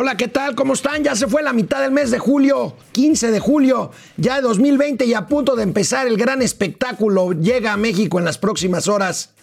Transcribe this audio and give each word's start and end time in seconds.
Hola, 0.00 0.16
¿qué 0.16 0.28
tal? 0.28 0.54
¿Cómo 0.54 0.74
están? 0.74 1.02
Ya 1.02 1.16
se 1.16 1.26
fue 1.26 1.42
la 1.42 1.52
mitad 1.52 1.80
del 1.80 1.90
mes 1.90 2.12
de 2.12 2.20
julio, 2.20 2.76
15 2.92 3.32
de 3.32 3.40
julio, 3.40 3.90
ya 4.16 4.36
de 4.36 4.42
2020 4.42 5.04
y 5.04 5.12
a 5.12 5.26
punto 5.26 5.56
de 5.56 5.64
empezar 5.64 6.06
el 6.06 6.16
gran 6.16 6.40
espectáculo. 6.40 7.32
Llega 7.32 7.72
a 7.72 7.76
México 7.76 8.20
en 8.20 8.24
las 8.24 8.38
próximas 8.38 8.86
horas. 8.86 9.34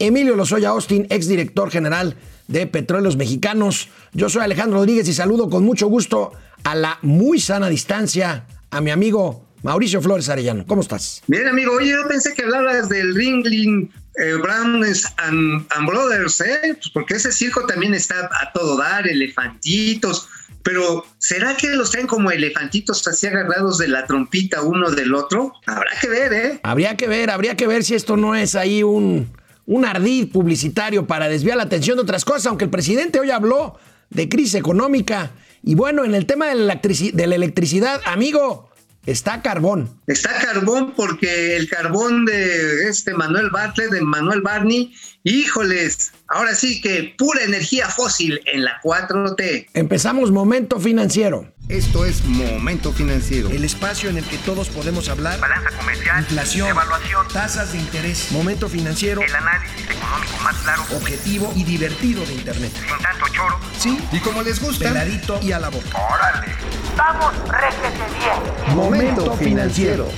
Emilio 0.00 0.34
Lozoya 0.34 0.70
Austin, 0.70 1.06
exdirector 1.10 1.70
general 1.70 2.16
de 2.48 2.66
Petróleos 2.66 3.16
Mexicanos. 3.16 3.88
Yo 4.12 4.28
soy 4.28 4.42
Alejandro 4.42 4.78
Rodríguez 4.78 5.06
y 5.06 5.14
saludo 5.14 5.48
con 5.48 5.62
mucho 5.62 5.86
gusto 5.86 6.32
a 6.64 6.74
la 6.74 6.98
muy 7.02 7.38
sana 7.38 7.68
distancia 7.68 8.48
a 8.72 8.80
mi 8.80 8.90
amigo 8.90 9.46
Mauricio 9.62 10.02
Flores 10.02 10.28
Arellano. 10.28 10.66
¿Cómo 10.66 10.82
estás? 10.82 11.22
Bien, 11.28 11.46
amigo. 11.46 11.74
Oye, 11.74 11.90
yo 11.90 12.08
pensé 12.08 12.34
que 12.34 12.42
hablabas 12.42 12.88
del 12.88 13.14
Ringling 13.14 13.92
eh, 14.20 14.34
Browns 14.34 15.06
and, 15.16 15.66
Brothers, 15.86 16.40
¿eh? 16.40 16.74
Pues 16.74 16.90
porque 16.90 17.14
ese 17.14 17.32
circo 17.32 17.66
también 17.66 17.94
está 17.94 18.28
a 18.40 18.52
todo 18.52 18.76
dar, 18.76 19.08
elefantitos. 19.08 20.28
Pero, 20.62 21.06
¿será 21.18 21.56
que 21.56 21.68
los 21.70 21.90
traen 21.90 22.06
como 22.06 22.30
elefantitos 22.30 23.06
así 23.08 23.26
agarrados 23.26 23.78
de 23.78 23.88
la 23.88 24.06
trompita 24.06 24.60
uno 24.62 24.90
del 24.90 25.14
otro? 25.14 25.54
Habrá 25.66 25.90
que 26.00 26.08
ver, 26.08 26.32
¿eh? 26.32 26.60
Habría 26.62 26.96
que 26.96 27.06
ver, 27.06 27.30
habría 27.30 27.56
que 27.56 27.66
ver 27.66 27.82
si 27.82 27.94
esto 27.94 28.16
no 28.16 28.34
es 28.34 28.54
ahí 28.54 28.82
un, 28.82 29.32
un 29.66 29.84
ardid 29.84 30.30
publicitario 30.30 31.06
para 31.06 31.28
desviar 31.28 31.56
la 31.56 31.62
atención 31.62 31.96
de 31.96 32.02
otras 32.02 32.24
cosas, 32.24 32.46
aunque 32.46 32.64
el 32.64 32.70
presidente 32.70 33.20
hoy 33.20 33.30
habló 33.30 33.78
de 34.10 34.28
crisis 34.28 34.56
económica. 34.56 35.30
Y 35.62 35.74
bueno, 35.74 36.04
en 36.04 36.14
el 36.14 36.26
tema 36.26 36.46
de 36.48 36.56
la, 36.56 36.74
de 36.74 37.26
la 37.26 37.34
electricidad, 37.34 38.00
amigo, 38.04 38.69
Está 39.06 39.40
carbón. 39.40 39.88
Está 40.06 40.30
carbón 40.40 40.92
porque 40.94 41.56
el 41.56 41.68
carbón 41.68 42.26
de 42.26 42.88
este 42.88 43.14
Manuel 43.14 43.50
Bartlett, 43.50 43.90
de 43.90 44.02
Manuel 44.02 44.42
Barney, 44.42 44.92
híjoles, 45.24 46.12
ahora 46.28 46.54
sí 46.54 46.80
que 46.80 47.14
pura 47.16 47.42
energía 47.42 47.88
fósil 47.88 48.40
en 48.46 48.64
la 48.64 48.80
4T. 48.82 49.68
Empezamos 49.72 50.30
Momento 50.30 50.78
Financiero. 50.78 51.50
Esto 51.70 52.04
es 52.04 52.24
Momento 52.24 52.92
Financiero. 52.92 53.48
El 53.48 53.64
espacio 53.64 54.10
en 54.10 54.18
el 54.18 54.24
que 54.24 54.38
todos 54.38 54.68
podemos 54.68 55.08
hablar. 55.08 55.38
Balanza 55.38 55.70
comercial. 55.78 56.18
Inflación. 56.18 56.68
Evaluación. 56.68 57.28
Tasas 57.32 57.70
de 57.70 57.78
interés. 57.78 58.32
Momento 58.32 58.68
Financiero. 58.68 59.22
El 59.22 59.32
análisis 59.32 59.88
económico 59.88 60.36
más 60.42 60.56
claro. 60.56 60.82
Objetivo 60.96 61.52
y 61.54 61.62
divertido 61.62 62.26
de 62.26 62.34
Internet. 62.34 62.72
Sin 62.74 62.98
tanto 62.98 63.24
choro. 63.28 63.60
Sí. 63.78 63.96
Y 64.10 64.18
como 64.18 64.42
les 64.42 64.60
gusta. 64.60 64.88
Peladito 64.88 65.38
y 65.40 65.52
a 65.52 65.60
la 65.60 65.68
boca. 65.68 65.96
Órale. 65.96 66.52
Vamos, 66.96 67.34
réjete 67.48 68.04
bien. 68.18 68.76
Momento 68.76 69.36
Financiero. 69.36 70.08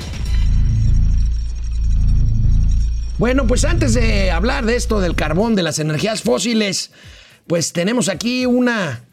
Bueno, 3.19 3.47
pues 3.47 3.67
antes 3.67 3.93
de 3.93 4.31
hablar 4.31 4.65
de 4.65 4.77
esto 4.77 5.03
del 5.03 5.15
carbón, 5.15 5.55
de 5.55 5.63
las 5.63 5.79
energías 5.79 6.23
fósiles, 6.23 6.93
pues 7.47 7.75
tenemos 7.75 8.09
aquí 8.09 8.47
una, 8.47 9.05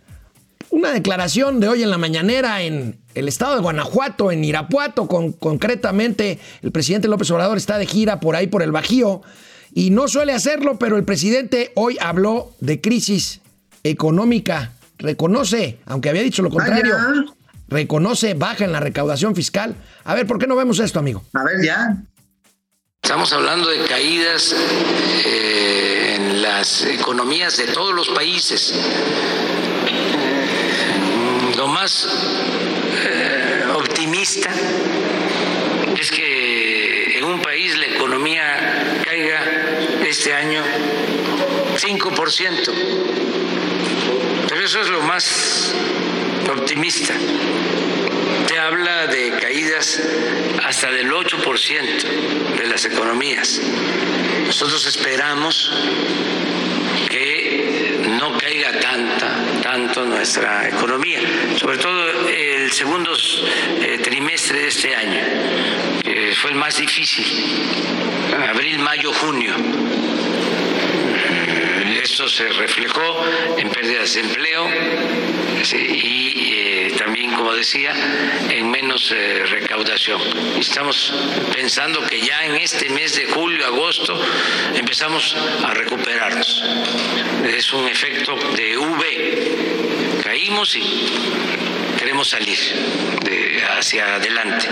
una 0.72 0.92
declaración 0.92 1.60
de 1.60 1.68
hoy 1.68 1.84
en 1.84 1.90
la 1.90 1.98
mañanera 1.98 2.62
en 2.62 3.00
el 3.16 3.28
estado 3.28 3.56
de 3.56 3.62
Guanajuato, 3.62 4.32
en 4.32 4.44
Irapuato, 4.44 5.08
con, 5.08 5.32
concretamente 5.34 6.40
el 6.62 6.72
presidente 6.72 7.08
López 7.08 7.30
Obrador 7.32 7.58
está 7.58 7.78
de 7.78 7.86
gira 7.86 8.20
por 8.20 8.36
ahí 8.36 8.48
por 8.48 8.62
el 8.62 8.72
Bajío 8.72 9.22
y 9.74 9.90
no 9.92 10.08
suele 10.08 10.34
hacerlo, 10.34 10.78
pero 10.80 10.98
el 10.98 11.04
presidente 11.04 11.72
hoy 11.76 11.98
habló 12.02 12.52
de 12.60 12.82
crisis 12.82 13.42
económica, 13.84 14.74
reconoce, 14.98 15.80
aunque 15.86 16.10
había 16.10 16.22
dicho 16.22 16.42
lo 16.42 16.50
contrario, 16.50 16.96
reconoce 17.68 18.34
baja 18.34 18.66
en 18.66 18.72
la 18.72 18.80
recaudación 18.80 19.36
fiscal. 19.36 19.76
A 20.04 20.16
ver, 20.16 20.28
¿por 20.28 20.40
qué 20.40 20.48
no 20.48 20.56
vemos 20.56 20.80
esto, 20.80 21.00
amigo? 21.00 21.24
A 21.34 21.44
ver, 21.44 21.64
ya. 21.64 21.98
Estamos 23.02 23.32
hablando 23.32 23.70
de 23.70 23.86
caídas 23.86 24.54
eh, 25.26 26.16
en 26.16 26.42
las 26.42 26.84
economías 26.84 27.58
de 27.58 27.66
todos 27.68 27.96
los 27.96 28.10
países. 28.10 28.74
Lo 31.60 31.68
más 31.68 32.08
eh, 32.08 33.66
optimista 33.76 34.50
es 36.00 36.10
que 36.10 37.18
en 37.18 37.26
un 37.26 37.42
país 37.42 37.78
la 37.78 37.88
economía 37.88 39.02
caiga 39.04 39.44
este 40.08 40.34
año 40.34 40.64
5%. 41.76 42.74
Pero 44.48 44.64
eso 44.64 44.80
es 44.80 44.88
lo 44.88 45.02
más 45.02 45.76
optimista. 46.50 47.14
Te 48.48 48.58
habla 48.58 49.08
de 49.08 49.32
caídas 49.32 50.02
hasta 50.64 50.90
del 50.92 51.12
8% 51.12 52.56
de 52.58 52.68
las 52.68 52.86
economías. 52.86 53.60
Nosotros 54.46 54.86
esperamos 54.86 55.70
tanta, 58.80 59.62
tanto 59.62 60.06
nuestra 60.06 60.68
economía, 60.68 61.20
sobre 61.58 61.78
todo 61.78 62.28
el 62.28 62.72
segundo 62.72 63.12
eh, 63.82 64.00
trimestre 64.04 64.60
de 64.62 64.68
este 64.68 64.96
año, 64.96 65.22
que 66.04 66.34
fue 66.36 66.52
el 66.52 66.58
más 66.58 66.78
difícil, 66.78 67.26
abril, 68.50 68.80
mayo, 68.80 69.12
junio. 69.14 69.54
Esto 72.02 72.28
se 72.28 72.48
reflejó 72.50 73.26
en 73.58 73.70
pérdidas 73.70 74.14
de 74.14 74.22
empleo 74.22 74.68
y 75.72 76.54
eh, 76.54 76.59
como 77.40 77.54
decía, 77.54 77.94
en 78.50 78.70
menos 78.70 79.14
eh, 79.16 79.46
recaudación. 79.46 80.20
Estamos 80.60 81.14
pensando 81.54 82.06
que 82.06 82.20
ya 82.20 82.44
en 82.44 82.58
este 82.58 82.90
mes 82.90 83.16
de 83.16 83.28
julio, 83.28 83.66
agosto, 83.66 84.22
empezamos 84.76 85.38
a 85.64 85.74
recuperarnos. 85.74 86.66
Es 87.46 87.72
un 87.72 87.88
efecto 87.88 88.36
de 88.58 88.78
V. 88.78 90.22
Caímos 90.22 90.76
y 90.76 91.06
queremos 91.98 92.28
salir 92.28 92.58
hacia 93.78 94.16
adelante. 94.16 94.68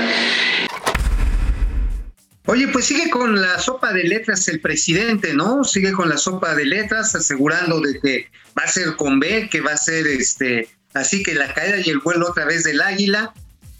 Oye, 2.47 2.67
pues 2.67 2.85
sigue 2.85 3.09
con 3.09 3.41
la 3.41 3.59
sopa 3.59 3.93
de 3.93 4.03
letras 4.03 4.45
el 4.49 4.59
presidente, 4.59 5.33
¿no? 5.33 5.63
Sigue 5.63 5.93
con 5.93 6.09
la 6.09 6.17
sopa 6.17 6.53
de 6.53 6.65
letras, 6.65 7.15
asegurando 7.15 7.79
de 7.79 7.97
que 8.01 8.29
va 8.59 8.63
a 8.63 8.67
ser 8.67 8.97
con 8.97 9.21
B, 9.21 9.47
que 9.49 9.61
va 9.61 9.71
a 9.71 9.77
ser 9.77 10.05
este, 10.05 10.67
así 10.93 11.23
que 11.23 11.35
la 11.35 11.53
caída 11.53 11.77
y 11.79 11.89
el 11.89 11.99
vuelo 11.99 12.29
otra 12.29 12.45
vez 12.45 12.63
del 12.63 12.81
águila. 12.81 13.33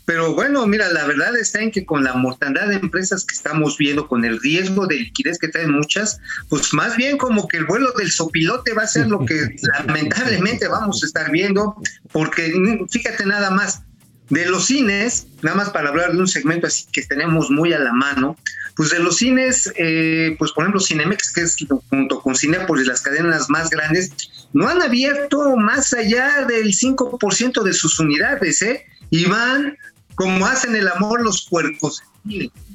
Pero 0.06 0.34
bueno, 0.34 0.66
mira, 0.66 0.90
la 0.94 1.06
verdad 1.06 1.35
está 1.35 1.62
en 1.62 1.69
que 1.69 1.85
con 1.85 2.03
la 2.03 2.13
mortandad 2.13 2.69
de 2.69 2.75
empresas 2.75 3.25
que 3.25 3.35
estamos 3.35 3.78
viendo, 3.78 4.07
con 4.07 4.23
el 4.23 4.40
riesgo 4.40 4.88
de 4.88 4.95
liquidez 4.95 5.38
que 5.38 5.50
traen 5.50 5.72
muchas, 5.72 6.19
pues 6.47 6.73
más 6.73 6.95
bien 6.95 7.18
como 7.18 7.45
que 7.47 7.57
el 7.57 7.66
vuelo 7.66 7.91
del 7.91 8.09
sopilote 8.09 8.73
va 8.73 8.84
a 8.84 8.88
ser 8.88 9.07
lo 9.07 9.25
que 9.25 9.57
lamentablemente 9.85 10.69
vamos 10.69 11.03
a 11.03 11.07
estar 11.07 11.29
viendo, 11.29 11.75
porque 12.13 12.53
fíjate 12.90 13.25
nada 13.25 13.51
más, 13.51 13.81
de 14.29 14.45
los 14.45 14.66
cines, 14.66 15.28
nada 15.41 15.57
más 15.57 15.69
para 15.69 15.89
hablar 15.89 16.12
de 16.12 16.19
un 16.19 16.28
segmento 16.28 16.68
así 16.68 16.85
que 16.91 17.01
tenemos 17.03 17.50
muy 17.50 17.74
a 17.74 17.79
la 17.79 17.94
mano, 17.94 18.38
pues 18.75 18.89
de 18.91 19.00
los 19.00 19.18
cines, 19.18 19.72
eh, 19.75 20.35
pues 20.38 20.51
por 20.51 20.63
ejemplo 20.63 20.81
Cinemex, 20.81 21.34
que 21.34 21.41
es 21.41 21.57
junto 21.89 22.22
con 22.22 22.35
Cinepolis 22.35 22.88
las 22.88 23.01
cadenas 23.01 23.50
más 23.50 23.69
grandes, 23.69 24.12
no 24.53 24.68
han 24.68 24.81
abierto 24.81 25.56
más 25.56 25.94
allá 25.94 26.46
del 26.47 26.74
5% 26.74 27.63
de 27.63 27.74
sus 27.74 28.00
unidades, 28.00 28.62
¿eh? 28.62 28.85
Y 29.09 29.25
van 29.25 29.78
como 30.16 30.46
hacen 30.47 30.75
el 30.75 30.88
amor 30.88 31.22
los 31.22 31.47
puercos. 31.47 32.02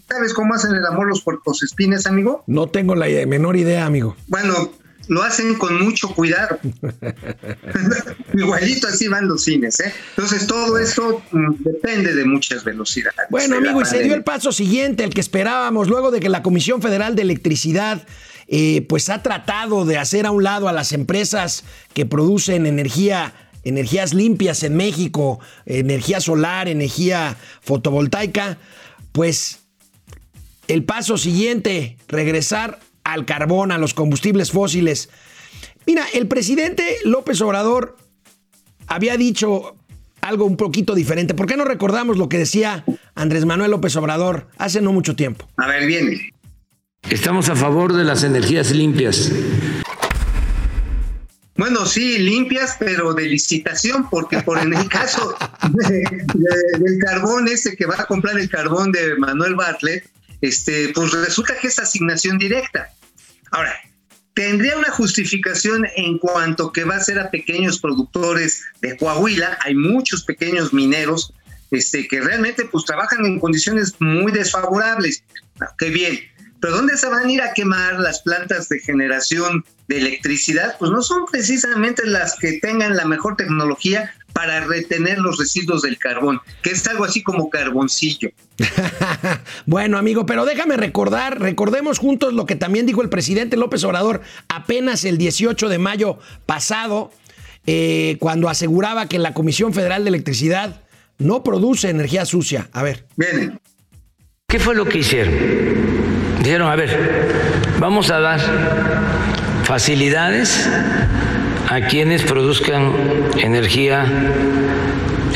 ¿Sabes 0.09 0.33
cómo 0.33 0.55
hacen 0.55 0.75
el 0.75 0.87
amor 0.87 1.09
los 1.09 1.23
puercos 1.23 1.63
espines, 1.63 2.07
amigo? 2.07 2.45
No 2.47 2.69
tengo 2.69 2.95
la 2.95 3.07
menor 3.27 3.57
idea, 3.57 3.85
amigo. 3.87 4.17
Bueno, 4.29 4.73
lo 5.09 5.23
hacen 5.23 5.55
con 5.57 5.83
mucho 5.83 6.09
cuidado. 6.15 6.59
Igualito 8.35 8.89
así 8.89 9.09
van 9.09 9.27
los 9.27 9.45
cines, 9.45 9.81
¿eh? 9.81 9.93
Entonces 10.11 10.47
todo 10.47 10.79
esto 10.79 11.23
mm, 11.33 11.55
depende 11.59 12.15
de 12.15 12.25
muchas 12.25 12.65
velocidades. 12.65 13.19
Bueno, 13.31 13.57
amigo, 13.57 13.83
y 13.83 13.85
se 13.85 14.03
dio 14.03 14.15
el 14.15 14.23
paso 14.23 14.53
siguiente, 14.53 15.05
el 15.05 15.13
que 15.13 15.21
esperábamos, 15.21 15.89
luego 15.89 16.11
de 16.11 16.21
que 16.21 16.29
la 16.29 16.43
Comisión 16.43 16.81
Federal 16.81 17.17
de 17.17 17.23
Electricidad 17.23 18.07
eh, 18.55 18.83
pues 18.87 19.09
ha 19.09 19.23
tratado 19.23 19.87
de 19.87 19.97
hacer 19.97 20.27
a 20.27 20.31
un 20.31 20.45
lado 20.45 20.69
a 20.69 20.75
las 20.75 20.93
empresas 20.93 21.65
que 21.95 22.05
producen 22.05 22.67
energía 22.67 23.33
energías 23.65 24.13
limpias 24.13 24.63
en 24.63 24.77
México, 24.77 25.41
energía 25.65 26.21
solar, 26.21 26.69
energía 26.69 27.39
fotovoltaica, 27.63 28.59
pues 29.13 29.61
el 30.69 30.85
paso 30.85 31.17
siguiente, 31.17 31.97
regresar 32.09 32.81
al 33.05 33.25
carbón, 33.25 33.73
a 33.73 33.79
los 33.79 33.95
combustibles 33.95 34.51
fósiles. 34.51 35.09
Mira, 35.87 36.05
el 36.13 36.27
presidente 36.27 36.99
López 37.05 37.41
Obrador 37.41 37.97
había 38.87 39.17
dicho 39.17 39.77
algo 40.21 40.45
un 40.45 40.59
poquito 40.59 40.95
diferente. 40.95 41.33
¿Por 41.33 41.47
qué 41.47 41.57
no 41.57 41.65
recordamos 41.65 42.19
lo 42.19 42.29
que 42.29 42.37
decía 42.37 42.85
Andrés 43.15 43.47
Manuel 43.47 43.71
López 43.71 43.97
Obrador 43.97 44.49
hace 44.59 44.83
no 44.83 44.93
mucho 44.93 45.17
tiempo? 45.17 45.49
A 45.57 45.69
ver, 45.69 45.87
bien. 45.87 46.33
Estamos 47.11 47.49
a 47.49 47.57
favor 47.57 47.93
de 47.93 48.05
las 48.05 48.23
energías 48.23 48.71
limpias. 48.71 49.31
Bueno, 51.57 51.85
sí, 51.85 52.19
limpias, 52.19 52.77
pero 52.79 53.13
de 53.13 53.27
licitación, 53.27 54.09
porque 54.09 54.41
por 54.41 54.59
en 54.59 54.73
el 54.73 54.89
caso 54.89 55.37
del 55.75 56.99
carbón 57.05 57.49
ese 57.49 57.77
que 57.77 57.87
va 57.87 57.97
a 57.99 58.07
comprar 58.07 58.39
el 58.39 58.49
carbón 58.49 58.91
de 58.93 59.17
Manuel 59.17 59.55
Bartlett, 59.55 60.09
este, 60.41 60.91
pues 60.95 61.13
resulta 61.13 61.55
que 61.61 61.69
es 61.69 61.79
asignación 61.79 62.39
directa. 62.39 62.91
Ahora, 63.51 63.75
tendría 64.35 64.77
una 64.77 64.91
justificación 64.91 65.87
en 65.97 66.19
cuanto 66.19 66.73
que 66.73 66.85
va 66.85 66.97
a 66.97 67.01
ser 67.01 67.19
a 67.19 67.31
pequeños 67.31 67.79
productores 67.79 68.63
de 68.81 68.97
Coahuila. 68.97 69.59
Hay 69.65 69.75
muchos 69.75 70.25
pequeños 70.25 70.73
mineros 70.73 71.35
este, 71.71 72.09
que 72.09 72.21
realmente 72.21 72.65
pues 72.65 72.85
trabajan 72.85 73.25
en 73.25 73.39
condiciones 73.39 73.95
muy 74.01 74.33
desfavorables. 74.33 75.23
Ah, 75.61 75.75
qué 75.79 75.91
bien. 75.91 76.19
Pero 76.63 76.77
¿dónde 76.77 76.97
se 76.97 77.09
van 77.09 77.27
a 77.27 77.33
ir 77.33 77.43
a 77.43 77.53
quemar 77.55 77.99
las 77.99 78.23
plantas 78.23 78.69
de 78.69 78.79
generación 78.79 79.65
de 79.89 79.99
electricidad? 79.99 80.77
Pues 80.79 80.93
no 80.93 81.03
son 81.03 81.27
precisamente 81.27 82.07
las 82.07 82.37
que 82.39 82.61
tengan 82.61 82.97
la 82.97 83.05
mejor 83.05 83.35
tecnología 83.35 84.15
para 84.33 84.61
retener 84.61 85.19
los 85.19 85.39
residuos 85.39 85.83
del 85.83 85.99
carbón, 85.99 86.41
que 86.63 86.71
es 86.71 86.87
algo 86.87 87.05
así 87.05 87.21
como 87.21 87.51
carboncillo. 87.51 88.31
bueno, 89.67 89.99
amigo, 89.99 90.25
pero 90.25 90.45
déjame 90.45 90.77
recordar, 90.77 91.41
recordemos 91.41 91.99
juntos 91.99 92.33
lo 92.33 92.47
que 92.47 92.55
también 92.55 92.87
dijo 92.87 93.03
el 93.03 93.09
presidente 93.09 93.57
López 93.57 93.83
Obrador 93.83 94.21
apenas 94.49 95.05
el 95.05 95.19
18 95.19 95.69
de 95.69 95.79
mayo 95.79 96.21
pasado, 96.47 97.11
eh, 97.67 98.19
cuando 98.21 98.49
aseguraba 98.49 99.09
que 99.09 99.19
la 99.19 99.35
Comisión 99.35 99.75
Federal 99.75 100.05
de 100.05 100.11
Electricidad 100.11 100.81
no 101.19 101.43
produce 101.43 101.91
energía 101.91 102.25
sucia. 102.25 102.71
A 102.73 102.85
ver. 102.85 103.05
Bien. 103.17 103.61
¿Qué 104.47 104.61
fue 104.61 104.77
lo 104.77 104.85
que 104.85 104.99
hicieron? 104.99 106.02
Dijeron, 106.43 106.69
a 106.69 106.75
ver, 106.75 106.99
vamos 107.79 108.11
a 108.11 108.19
dar 108.19 108.41
facilidades 109.63 110.69
a 111.69 111.83
quienes 111.83 112.23
produzcan 112.23 112.93
energía 113.39 114.05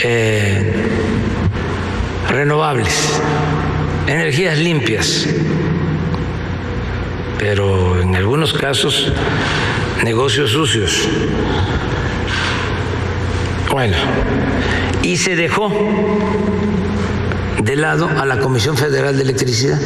eh, 0.02 0.74
renovables, 2.28 3.20
energías 4.08 4.58
limpias, 4.58 5.28
pero 7.38 8.00
en 8.00 8.16
algunos 8.16 8.52
casos 8.52 9.12
negocios 10.02 10.50
sucios. 10.50 11.08
Bueno, 13.70 13.96
y 15.02 15.16
se 15.18 15.36
dejó 15.36 15.70
de 17.62 17.76
lado 17.76 18.08
a 18.08 18.26
la 18.26 18.40
Comisión 18.40 18.76
Federal 18.76 19.16
de 19.16 19.22
Electricidad 19.22 19.78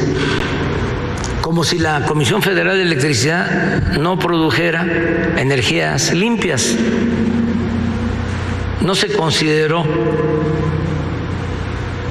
como 1.51 1.65
si 1.65 1.81
la 1.81 2.05
Comisión 2.05 2.43
Federal 2.43 2.77
de 2.77 2.85
Electricidad 2.85 3.83
no 3.99 4.21
produjera 4.21 4.87
energías 5.37 6.15
limpias. 6.15 6.77
No 8.81 8.95
se 8.95 9.09
consideró 9.09 9.85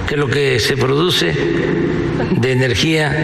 que 0.06 0.18
lo 0.18 0.28
que 0.28 0.60
se 0.60 0.76
produce 0.76 1.34
de 2.32 2.52
energía 2.52 3.16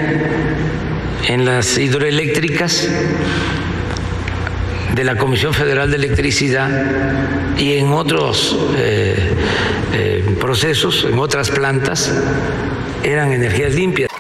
en 1.28 1.44
las 1.44 1.78
hidroeléctricas 1.78 2.88
de 4.96 5.04
la 5.04 5.18
Comisión 5.18 5.54
Federal 5.54 5.92
de 5.92 5.98
Electricidad 5.98 7.58
y 7.58 7.74
en 7.74 7.92
otros 7.92 8.58
eh, 8.78 9.34
eh, 9.94 10.36
procesos, 10.40 11.06
en 11.12 11.20
otras 11.20 11.52
plantas, 11.52 12.10
eran 13.04 13.34
energías 13.34 13.76
limpias. 13.76 14.15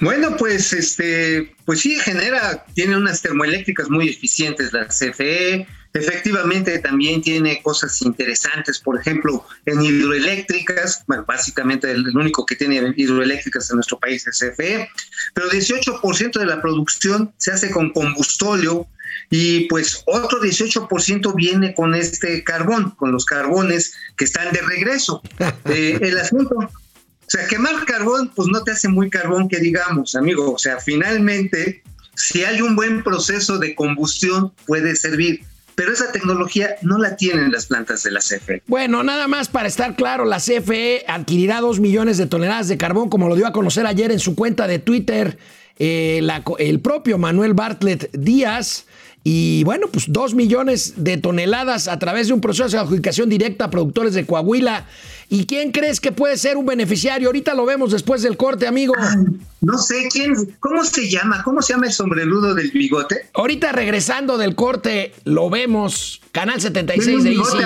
Bueno, 0.00 0.36
pues 0.36 0.72
este, 0.72 1.54
pues 1.66 1.80
sí 1.80 1.96
genera, 1.96 2.64
tiene 2.74 2.96
unas 2.96 3.20
termoeléctricas 3.20 3.90
muy 3.90 4.08
eficientes 4.08 4.72
la 4.72 4.86
CFE. 4.86 5.66
Efectivamente 5.92 6.78
también 6.78 7.20
tiene 7.20 7.60
cosas 7.62 8.00
interesantes, 8.00 8.78
por 8.78 8.98
ejemplo, 8.98 9.44
en 9.66 9.82
hidroeléctricas, 9.82 11.02
bueno, 11.08 11.24
básicamente 11.26 11.90
el 11.90 12.16
único 12.16 12.46
que 12.46 12.54
tiene 12.54 12.94
hidroeléctricas 12.96 13.70
en 13.70 13.76
nuestro 13.76 13.98
país 13.98 14.24
es 14.26 14.38
CFE, 14.38 14.88
pero 15.34 15.50
18% 15.50 16.38
de 16.38 16.46
la 16.46 16.62
producción 16.62 17.32
se 17.38 17.50
hace 17.50 17.70
con 17.70 17.90
combustóleo 17.90 18.86
y 19.30 19.66
pues 19.66 20.02
otro 20.06 20.40
18% 20.40 21.34
viene 21.34 21.74
con 21.74 21.96
este 21.96 22.44
carbón, 22.44 22.92
con 22.92 23.10
los 23.10 23.24
carbones 23.24 23.94
que 24.16 24.24
están 24.24 24.52
de 24.52 24.62
regreso. 24.62 25.22
Eh, 25.66 25.98
el 26.00 26.18
asunto 26.18 26.70
sea, 27.30 27.46
quemar 27.46 27.84
carbón, 27.84 28.32
pues 28.34 28.48
no 28.48 28.62
te 28.62 28.72
hace 28.72 28.88
muy 28.88 29.08
carbón 29.08 29.48
que 29.48 29.58
digamos, 29.58 30.14
amigo. 30.14 30.52
O 30.52 30.58
sea, 30.58 30.78
finalmente, 30.78 31.82
si 32.16 32.44
hay 32.44 32.60
un 32.60 32.76
buen 32.76 33.02
proceso 33.02 33.58
de 33.58 33.74
combustión, 33.74 34.52
puede 34.66 34.96
servir. 34.96 35.42
Pero 35.76 35.92
esa 35.92 36.12
tecnología 36.12 36.74
no 36.82 36.98
la 36.98 37.16
tienen 37.16 37.52
las 37.52 37.66
plantas 37.66 38.02
de 38.02 38.10
la 38.10 38.20
CFE. 38.20 38.62
Bueno, 38.66 39.02
nada 39.02 39.28
más 39.28 39.48
para 39.48 39.68
estar 39.68 39.96
claro, 39.96 40.24
la 40.24 40.38
CFE 40.38 41.04
adquirirá 41.08 41.60
dos 41.60 41.80
millones 41.80 42.18
de 42.18 42.26
toneladas 42.26 42.68
de 42.68 42.76
carbón, 42.76 43.08
como 43.08 43.28
lo 43.28 43.36
dio 43.36 43.46
a 43.46 43.52
conocer 43.52 43.86
ayer 43.86 44.10
en 44.10 44.18
su 44.18 44.34
cuenta 44.34 44.66
de 44.66 44.78
Twitter 44.78 45.38
eh, 45.78 46.20
el 46.58 46.80
propio 46.80 47.16
Manuel 47.16 47.54
Bartlett 47.54 48.10
Díaz. 48.12 48.84
Y 49.22 49.64
bueno, 49.64 49.88
pues 49.88 50.06
dos 50.08 50.34
millones 50.34 50.94
de 50.96 51.18
toneladas 51.18 51.88
a 51.88 51.98
través 51.98 52.28
de 52.28 52.32
un 52.32 52.40
proceso 52.40 52.68
de 52.68 52.78
adjudicación 52.78 53.28
directa 53.28 53.66
a 53.66 53.70
productores 53.70 54.14
de 54.14 54.24
Coahuila. 54.24 54.86
¿Y 55.28 55.44
quién 55.44 55.72
crees 55.72 56.00
que 56.00 56.10
puede 56.10 56.38
ser 56.38 56.56
un 56.56 56.64
beneficiario? 56.64 57.28
Ahorita 57.28 57.54
lo 57.54 57.66
vemos 57.66 57.92
después 57.92 58.22
del 58.22 58.36
corte, 58.38 58.66
amigo. 58.66 58.94
no 59.60 59.78
sé 59.78 60.08
quién, 60.10 60.34
¿cómo 60.58 60.84
se 60.84 61.10
llama? 61.10 61.42
¿Cómo 61.42 61.60
se 61.60 61.74
llama 61.74 61.86
el 61.86 61.92
sombrerudo 61.92 62.54
del 62.54 62.70
bigote? 62.70 63.28
Ahorita 63.34 63.72
regresando 63.72 64.38
del 64.38 64.54
corte, 64.54 65.12
lo 65.24 65.50
vemos. 65.50 66.22
Canal 66.32 66.60
76 66.60 67.24
de 67.24 67.32
Easy, 67.32 67.58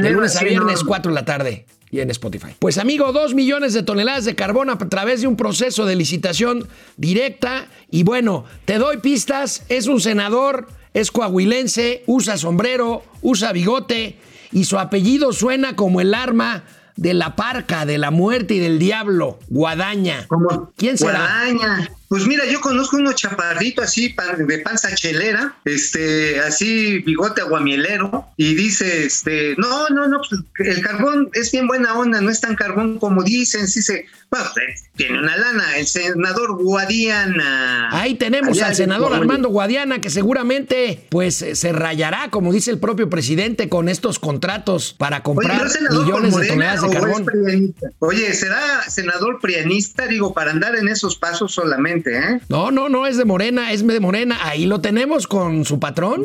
de 0.00 0.10
lunes 0.10 0.36
a 0.36 0.44
viernes, 0.44 0.82
4 0.82 1.10
de 1.10 1.14
la 1.14 1.24
tarde 1.24 1.66
y 1.90 2.00
en 2.00 2.10
Spotify. 2.10 2.56
Pues 2.58 2.78
amigo, 2.78 3.12
dos 3.12 3.34
millones 3.34 3.74
de 3.74 3.82
toneladas 3.82 4.24
de 4.24 4.34
carbón 4.34 4.70
a 4.70 4.78
través 4.78 5.20
de 5.20 5.26
un 5.26 5.36
proceso 5.36 5.84
de 5.84 5.94
licitación 5.94 6.66
directa. 6.96 7.66
Y 7.90 8.02
bueno, 8.02 8.46
te 8.64 8.78
doy 8.78 8.96
pistas, 8.96 9.64
es 9.68 9.86
un 9.88 10.00
senador 10.00 10.66
es 10.94 11.10
coahuilense, 11.10 12.04
usa 12.06 12.36
sombrero, 12.36 13.02
usa 13.22 13.52
bigote 13.52 14.18
y 14.52 14.64
su 14.64 14.78
apellido 14.78 15.32
suena 15.32 15.76
como 15.76 16.00
el 16.00 16.14
arma 16.14 16.64
de 16.96 17.14
la 17.14 17.36
parca, 17.36 17.86
de 17.86 17.98
la 17.98 18.10
muerte 18.10 18.54
y 18.54 18.58
del 18.58 18.78
diablo, 18.78 19.38
Guadaña. 19.48 20.28
¿Quién 20.76 20.98
será? 20.98 21.20
Guadaña. 21.20 21.90
Pues 22.12 22.26
mira, 22.26 22.44
yo 22.44 22.60
conozco 22.60 22.98
uno 22.98 23.14
chaparrito 23.14 23.80
así 23.80 24.14
de 24.36 24.58
panza 24.58 24.94
chelera, 24.94 25.56
este, 25.64 26.40
así 26.40 26.98
bigote 26.98 27.40
aguamielero, 27.40 28.26
y 28.36 28.54
dice, 28.54 29.06
este, 29.06 29.54
no, 29.56 29.88
no, 29.88 30.06
no, 30.08 30.20
pues, 30.28 30.42
el 30.58 30.82
carbón 30.82 31.30
es 31.32 31.50
bien 31.50 31.66
buena 31.66 31.94
onda, 31.94 32.20
no 32.20 32.28
es 32.28 32.42
tan 32.42 32.54
carbón 32.54 32.98
como 32.98 33.22
dicen, 33.22 33.66
sí 33.66 33.80
se, 33.80 34.04
bueno, 34.30 34.44
pues, 34.52 34.90
tiene 34.94 35.20
una 35.20 35.38
lana, 35.38 35.78
el 35.78 35.86
senador 35.86 36.62
Guadiana. 36.62 37.88
Ahí 37.92 38.16
tenemos 38.16 38.60
al 38.60 38.74
senador 38.74 39.14
Armando 39.14 39.48
Guadiana, 39.48 40.02
que 40.02 40.10
seguramente, 40.10 41.06
pues, 41.08 41.36
se 41.36 41.72
rayará, 41.72 42.28
como 42.30 42.52
dice 42.52 42.70
el 42.70 42.78
propio 42.78 43.08
presidente, 43.08 43.70
con 43.70 43.88
estos 43.88 44.18
contratos 44.18 44.94
para 44.98 45.22
comprar 45.22 45.66
millones 45.90 46.36
de 46.36 46.46
toneladas 46.46 46.82
de 46.82 46.90
carbón. 46.90 47.74
Oye, 48.00 48.34
¿será 48.34 48.82
senador 48.90 49.40
prianista, 49.40 50.06
digo, 50.06 50.34
para 50.34 50.50
andar 50.50 50.76
en 50.76 50.88
esos 50.88 51.16
pasos 51.16 51.52
solamente? 51.52 52.01
¿Eh? 52.10 52.40
No, 52.48 52.70
no, 52.70 52.88
no 52.88 53.06
es 53.06 53.16
de 53.16 53.24
Morena, 53.24 53.72
es 53.72 53.86
de 53.86 54.00
Morena. 54.00 54.38
Ahí 54.42 54.66
lo 54.66 54.80
tenemos 54.80 55.26
con 55.26 55.64
su 55.64 55.78
patrón. 55.78 56.24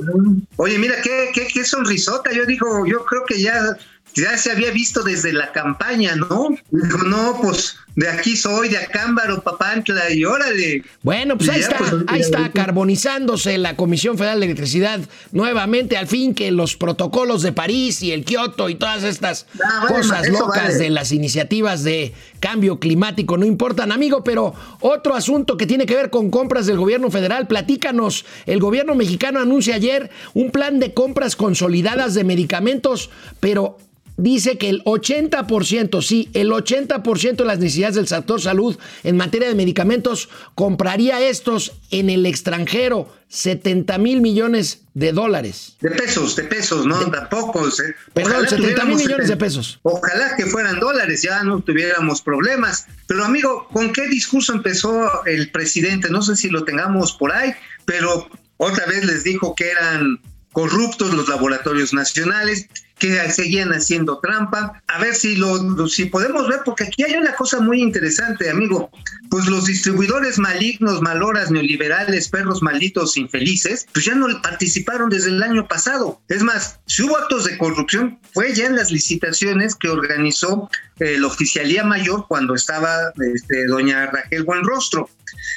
Oye, 0.57 0.77
mira, 0.79 0.95
qué, 1.03 1.29
qué, 1.33 1.47
qué 1.53 1.63
sonrisota. 1.63 2.31
Yo 2.31 2.45
digo, 2.45 2.85
yo 2.85 3.05
creo 3.05 3.23
que 3.25 3.41
ya, 3.41 3.77
ya 4.17 4.37
se 4.37 4.51
había 4.51 4.71
visto 4.71 5.03
desde 5.03 5.31
la 5.31 5.51
campaña, 5.51 6.15
¿no? 6.15 6.49
Dijo, 6.71 6.97
no, 7.03 7.39
pues 7.41 7.77
de 7.97 8.07
aquí 8.09 8.35
soy, 8.35 8.69
de 8.69 8.77
Acámbaro, 8.77 9.41
Papantla, 9.41 10.11
y 10.11 10.23
órale. 10.23 10.83
Bueno, 11.01 11.35
pues 11.35 11.49
ahí 11.49 11.61
está, 11.61 11.77
pues, 11.77 11.93
ahí 12.07 12.21
está, 12.21 12.51
carbonizándose 12.51 13.57
la 13.57 13.75
Comisión 13.75 14.19
Federal 14.19 14.39
de 14.39 14.45
Electricidad 14.45 14.99
nuevamente, 15.31 15.97
al 15.97 16.05
fin 16.05 16.35
que 16.35 16.51
los 16.51 16.75
protocolos 16.75 17.41
de 17.41 17.53
París 17.53 18.03
y 18.03 18.11
el 18.11 18.23
Kioto 18.23 18.69
y 18.69 18.75
todas 18.75 19.03
estas 19.03 19.47
ah, 19.63 19.85
cosas 19.87 20.29
locas 20.29 20.77
de 20.77 20.91
las 20.91 21.11
iniciativas 21.11 21.83
de 21.83 22.13
cambio 22.39 22.79
climático 22.79 23.35
no 23.35 23.47
importan, 23.47 23.91
amigo, 23.91 24.23
pero 24.23 24.53
otro 24.79 25.15
asunto 25.15 25.57
que 25.57 25.65
tiene 25.65 25.87
que 25.87 25.95
ver 25.95 26.11
con 26.11 26.29
compras 26.29 26.67
del 26.67 26.77
gobierno 26.77 27.09
federal, 27.09 27.47
platícanos, 27.47 28.25
el 28.45 28.59
gobierno 28.59 28.93
mexicano 28.93 29.39
anuncia 29.39 29.73
ayer 29.73 30.11
un 30.35 30.51
plan 30.51 30.79
de 30.79 30.93
compras 30.93 31.35
consolidadas 31.35 32.13
de 32.13 32.23
medicamentos, 32.23 33.09
pero 33.39 33.79
dice 34.17 34.57
que 34.57 34.69
el 34.69 34.83
80%, 34.83 36.01
sí, 36.01 36.29
el 36.33 36.49
80% 36.51 37.35
de 37.37 37.45
las 37.45 37.59
necesidades 37.59 37.95
del 37.95 38.07
sector 38.07 38.41
salud 38.41 38.77
en 39.03 39.15
materia 39.15 39.47
de 39.47 39.55
medicamentos 39.55 40.29
compraría 40.55 41.21
estos 41.21 41.73
en 41.91 42.09
el 42.09 42.25
extranjero, 42.25 43.15
70 43.29 43.97
mil 43.99 44.21
millones 44.21 44.81
de 44.93 45.11
dólares. 45.11 45.77
De 45.79 45.91
pesos, 45.91 46.35
de 46.35 46.43
pesos, 46.43 46.85
no, 46.85 46.99
tampoco. 47.11 47.67
Perdón, 48.13 48.47
70 48.47 48.85
mil 48.85 48.97
millones 48.97 49.27
de 49.27 49.37
pesos. 49.37 49.79
Ojalá 49.83 50.35
que 50.35 50.45
fueran 50.45 50.79
dólares, 50.79 51.21
ya 51.21 51.43
no 51.43 51.61
tuviéramos 51.61 52.21
problemas. 52.21 52.87
Pero 53.05 53.23
amigo, 53.23 53.67
¿con 53.71 53.93
qué 53.93 54.07
discurso 54.07 54.53
empezó 54.53 55.25
el 55.25 55.51
presidente? 55.51 56.09
No 56.09 56.21
sé 56.21 56.35
si 56.35 56.49
lo 56.49 56.63
tengamos 56.63 57.13
por 57.13 57.31
ahí, 57.31 57.53
pero 57.85 58.27
otra 58.57 58.85
vez 58.87 59.05
les 59.05 59.23
dijo 59.23 59.53
que 59.55 59.69
eran 59.69 60.19
corruptos 60.51 61.13
los 61.13 61.29
laboratorios 61.29 61.93
nacionales 61.93 62.67
que 62.99 63.31
seguían 63.31 63.69
haciendo 63.69 64.19
trampa. 64.19 64.81
A 64.87 64.99
ver 64.99 65.15
si 65.15 65.35
lo, 65.35 65.87
si 65.87 66.05
podemos 66.05 66.47
ver, 66.47 66.61
porque 66.65 66.85
aquí 66.85 67.03
hay 67.03 67.15
una 67.15 67.33
cosa 67.35 67.59
muy 67.59 67.81
interesante, 67.81 68.49
amigo. 68.49 68.89
Pues 69.29 69.45
los 69.47 69.65
distribuidores 69.65 70.39
malignos, 70.39 71.01
maloras, 71.01 71.51
neoliberales, 71.51 72.29
perros 72.29 72.61
malditos, 72.61 73.17
infelices, 73.17 73.87
pues 73.93 74.05
ya 74.05 74.15
no 74.15 74.27
participaron 74.41 75.09
desde 75.09 75.29
el 75.29 75.43
año 75.43 75.67
pasado. 75.67 76.21
Es 76.27 76.43
más, 76.43 76.79
si 76.85 77.03
hubo 77.03 77.17
actos 77.17 77.45
de 77.45 77.57
corrupción, 77.57 78.19
fue 78.33 78.53
ya 78.53 78.65
en 78.65 78.75
las 78.75 78.91
licitaciones 78.91 79.75
que 79.75 79.89
organizó 79.89 80.69
eh, 80.99 81.17
la 81.19 81.27
oficialía 81.27 81.83
mayor 81.83 82.25
cuando 82.27 82.55
estaba 82.55 83.13
este, 83.33 83.67
doña 83.67 84.07
Raquel 84.07 84.43
Buenrostro. 84.43 85.09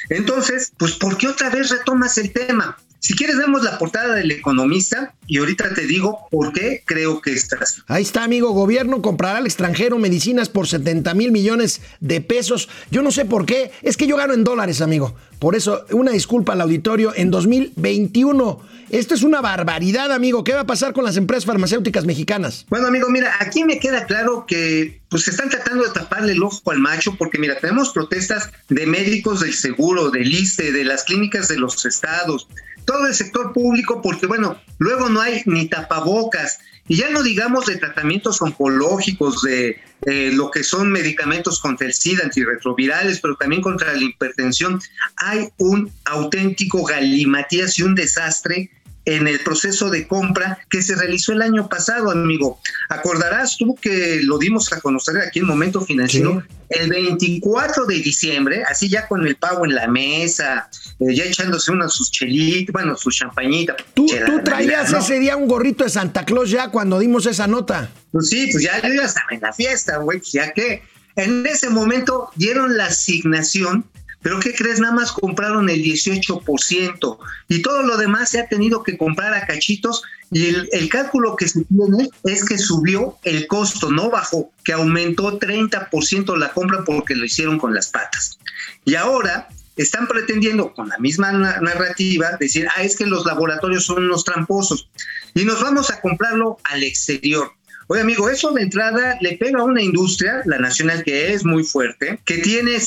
Entonces, 0.09 0.73
pues, 0.77 0.93
¿por 0.93 1.17
qué 1.17 1.27
otra 1.27 1.49
vez 1.49 1.69
retomas 1.69 2.17
el 2.17 2.31
tema? 2.31 2.77
Si 3.01 3.15
quieres, 3.15 3.35
vemos 3.35 3.63
la 3.63 3.79
portada 3.79 4.13
del 4.13 4.29
economista 4.29 5.15
y 5.25 5.39
ahorita 5.39 5.73
te 5.73 5.87
digo 5.87 6.27
por 6.29 6.53
qué 6.53 6.83
creo 6.85 7.19
que 7.19 7.33
estás. 7.33 7.81
Ahí 7.87 8.03
está, 8.03 8.23
amigo. 8.23 8.51
Gobierno 8.51 9.01
comprará 9.01 9.39
al 9.39 9.47
extranjero 9.47 9.97
medicinas 9.97 10.49
por 10.49 10.67
70 10.67 11.11
mil 11.15 11.31
millones 11.31 11.81
de 11.99 12.21
pesos. 12.21 12.69
Yo 12.91 13.01
no 13.01 13.09
sé 13.09 13.25
por 13.25 13.47
qué. 13.47 13.71
Es 13.81 13.97
que 13.97 14.05
yo 14.05 14.17
gano 14.17 14.35
en 14.35 14.43
dólares, 14.43 14.81
amigo. 14.81 15.15
Por 15.39 15.55
eso, 15.55 15.83
una 15.89 16.11
disculpa 16.11 16.53
al 16.53 16.61
auditorio. 16.61 17.11
En 17.15 17.31
2021, 17.31 18.61
esto 18.91 19.15
es 19.15 19.23
una 19.23 19.41
barbaridad, 19.41 20.11
amigo. 20.11 20.43
¿Qué 20.43 20.53
va 20.53 20.61
a 20.61 20.67
pasar 20.67 20.93
con 20.93 21.03
las 21.03 21.17
empresas 21.17 21.47
farmacéuticas 21.47 22.05
mexicanas? 22.05 22.67
Bueno, 22.69 22.85
amigo, 22.85 23.09
mira, 23.09 23.33
aquí 23.39 23.63
me 23.63 23.79
queda 23.79 24.05
claro 24.05 24.45
que 24.47 25.01
pues 25.09 25.27
están 25.27 25.49
tratando 25.49 25.85
de 25.85 25.89
taparle 25.89 26.33
el 26.33 26.43
ojo 26.43 26.71
al 26.71 26.77
macho 26.77 27.15
porque 27.17 27.39
mira, 27.39 27.57
tenemos 27.57 27.89
protestas 27.89 28.51
de 28.69 28.85
médicos 28.85 29.39
del 29.39 29.55
seguro, 29.55 30.11
del 30.11 30.31
ISTE, 30.31 30.71
de 30.71 30.85
las 30.85 31.03
clínicas 31.03 31.47
de 31.47 31.57
los 31.57 31.83
estados, 31.85 32.47
todo 32.85 33.07
el 33.07 33.13
sector 33.13 33.53
público, 33.53 34.01
porque 34.01 34.27
bueno, 34.27 34.59
luego 34.77 35.09
no 35.09 35.21
hay 35.21 35.41
ni 35.45 35.67
tapabocas, 35.67 36.59
y 36.87 36.97
ya 36.97 37.09
no 37.09 37.23
digamos 37.23 37.67
de 37.67 37.77
tratamientos 37.77 38.41
oncológicos, 38.41 39.41
de 39.43 39.79
eh, 40.07 40.31
lo 40.33 40.49
que 40.49 40.63
son 40.63 40.91
medicamentos 40.91 41.59
contra 41.59 41.87
el 41.87 41.93
SIDA, 41.93 42.23
antirretrovirales, 42.23 43.19
pero 43.21 43.35
también 43.35 43.61
contra 43.61 43.93
la 43.93 44.01
hipertensión. 44.01 44.81
Hay 45.17 45.49
un 45.57 45.91
auténtico 46.05 46.83
galimatías 46.83 47.77
y 47.77 47.83
un 47.83 47.95
desastre 47.95 48.71
en 49.05 49.27
el 49.27 49.39
proceso 49.39 49.89
de 49.89 50.07
compra 50.07 50.59
que 50.69 50.81
se 50.81 50.95
realizó 50.95 51.33
el 51.33 51.41
año 51.41 51.67
pasado, 51.67 52.11
amigo. 52.11 52.59
Acordarás 52.89 53.57
tú 53.57 53.75
que 53.75 54.21
lo 54.23 54.37
dimos 54.37 54.71
a 54.73 54.79
conocer 54.79 55.17
aquí 55.17 55.39
en 55.39 55.47
Momento 55.47 55.81
Financiero 55.81 56.43
el 56.69 56.89
24 56.89 57.85
de 57.85 57.95
diciembre, 57.95 58.63
así 58.63 58.87
ya 58.87 59.07
con 59.07 59.27
el 59.27 59.35
pavo 59.35 59.65
en 59.65 59.75
la 59.75 59.87
mesa, 59.87 60.69
eh, 60.99 61.13
ya 61.13 61.25
echándose 61.25 61.71
una 61.71 61.89
sus 61.89 62.11
chelitas, 62.11 62.71
bueno, 62.71 62.95
su 62.95 63.11
champañita. 63.11 63.75
¿Tú, 63.93 64.07
tú 64.25 64.41
traías 64.43 64.93
ese 64.93 65.19
día 65.19 65.35
un 65.35 65.47
gorrito 65.47 65.83
de 65.83 65.89
Santa 65.89 66.23
Claus 66.23 66.49
ya 66.49 66.69
cuando 66.69 66.99
dimos 66.99 67.25
esa 67.25 67.47
nota. 67.47 67.89
Pues 68.11 68.29
sí, 68.29 68.49
pues 68.51 68.63
ya 68.63 68.81
yo 68.81 68.93
ya 68.93 69.03
estaba 69.03 69.27
en 69.31 69.41
la 69.41 69.51
fiesta, 69.51 69.97
güey, 69.97 70.19
pues 70.19 70.31
ya 70.31 70.53
que 70.53 70.81
en 71.15 71.45
ese 71.45 71.69
momento 71.69 72.29
dieron 72.35 72.77
la 72.77 72.85
asignación 72.85 73.85
pero 74.21 74.39
¿qué 74.39 74.53
crees? 74.53 74.79
Nada 74.79 74.93
más 74.93 75.11
compraron 75.11 75.69
el 75.69 75.83
18% 75.83 77.17
y 77.47 77.61
todo 77.61 77.83
lo 77.83 77.97
demás 77.97 78.29
se 78.29 78.39
ha 78.39 78.47
tenido 78.47 78.83
que 78.83 78.97
comprar 78.97 79.33
a 79.33 79.45
cachitos 79.45 80.03
y 80.31 80.45
el, 80.45 80.89
cálculo 80.89 81.35
que 81.35 81.47
se 81.47 81.65
tiene 81.65 82.09
es 82.23 82.45
que 82.45 82.57
subió 82.57 83.17
el 83.23 83.47
costo, 83.47 83.91
no 83.91 84.09
bajó, 84.09 84.49
que 84.63 84.71
aumentó 84.71 85.37
30% 85.37 86.37
la 86.37 86.53
compra 86.53 86.85
porque 86.85 87.15
lo 87.15 87.25
hicieron 87.25 87.59
con 87.59 87.73
las 87.73 87.89
patas. 87.89 88.39
Y 88.85 88.95
ahora 88.95 89.49
están 89.75 90.07
pretendiendo 90.07 90.73
con 90.73 90.87
la 90.87 90.97
misma 90.99 91.33
narrativa 91.33 92.37
decir, 92.39 92.67
ah, 92.75 92.83
es 92.83 92.95
que 92.95 93.05
los 93.05 93.25
laboratorios 93.25 93.85
son 93.85 94.05
unos 94.05 94.23
tramposos 94.23 94.89
y 95.33 95.43
nos 95.43 95.61
vamos 95.61 95.89
a 95.89 95.99
comprarlo 95.99 96.57
al 96.63 96.83
exterior. 96.83 97.51
Oye, 97.91 98.03
amigo, 98.03 98.29
eso 98.29 98.53
de 98.53 98.61
entrada 98.61 99.17
le 99.19 99.35
pega 99.35 99.59
a 99.59 99.65
una 99.65 99.81
industria, 99.81 100.41
la 100.45 100.57
nacional, 100.59 101.03
que 101.03 101.33
es 101.33 101.43
muy 101.43 101.65
fuerte, 101.65 102.21
que 102.23 102.37
tiene 102.37 102.77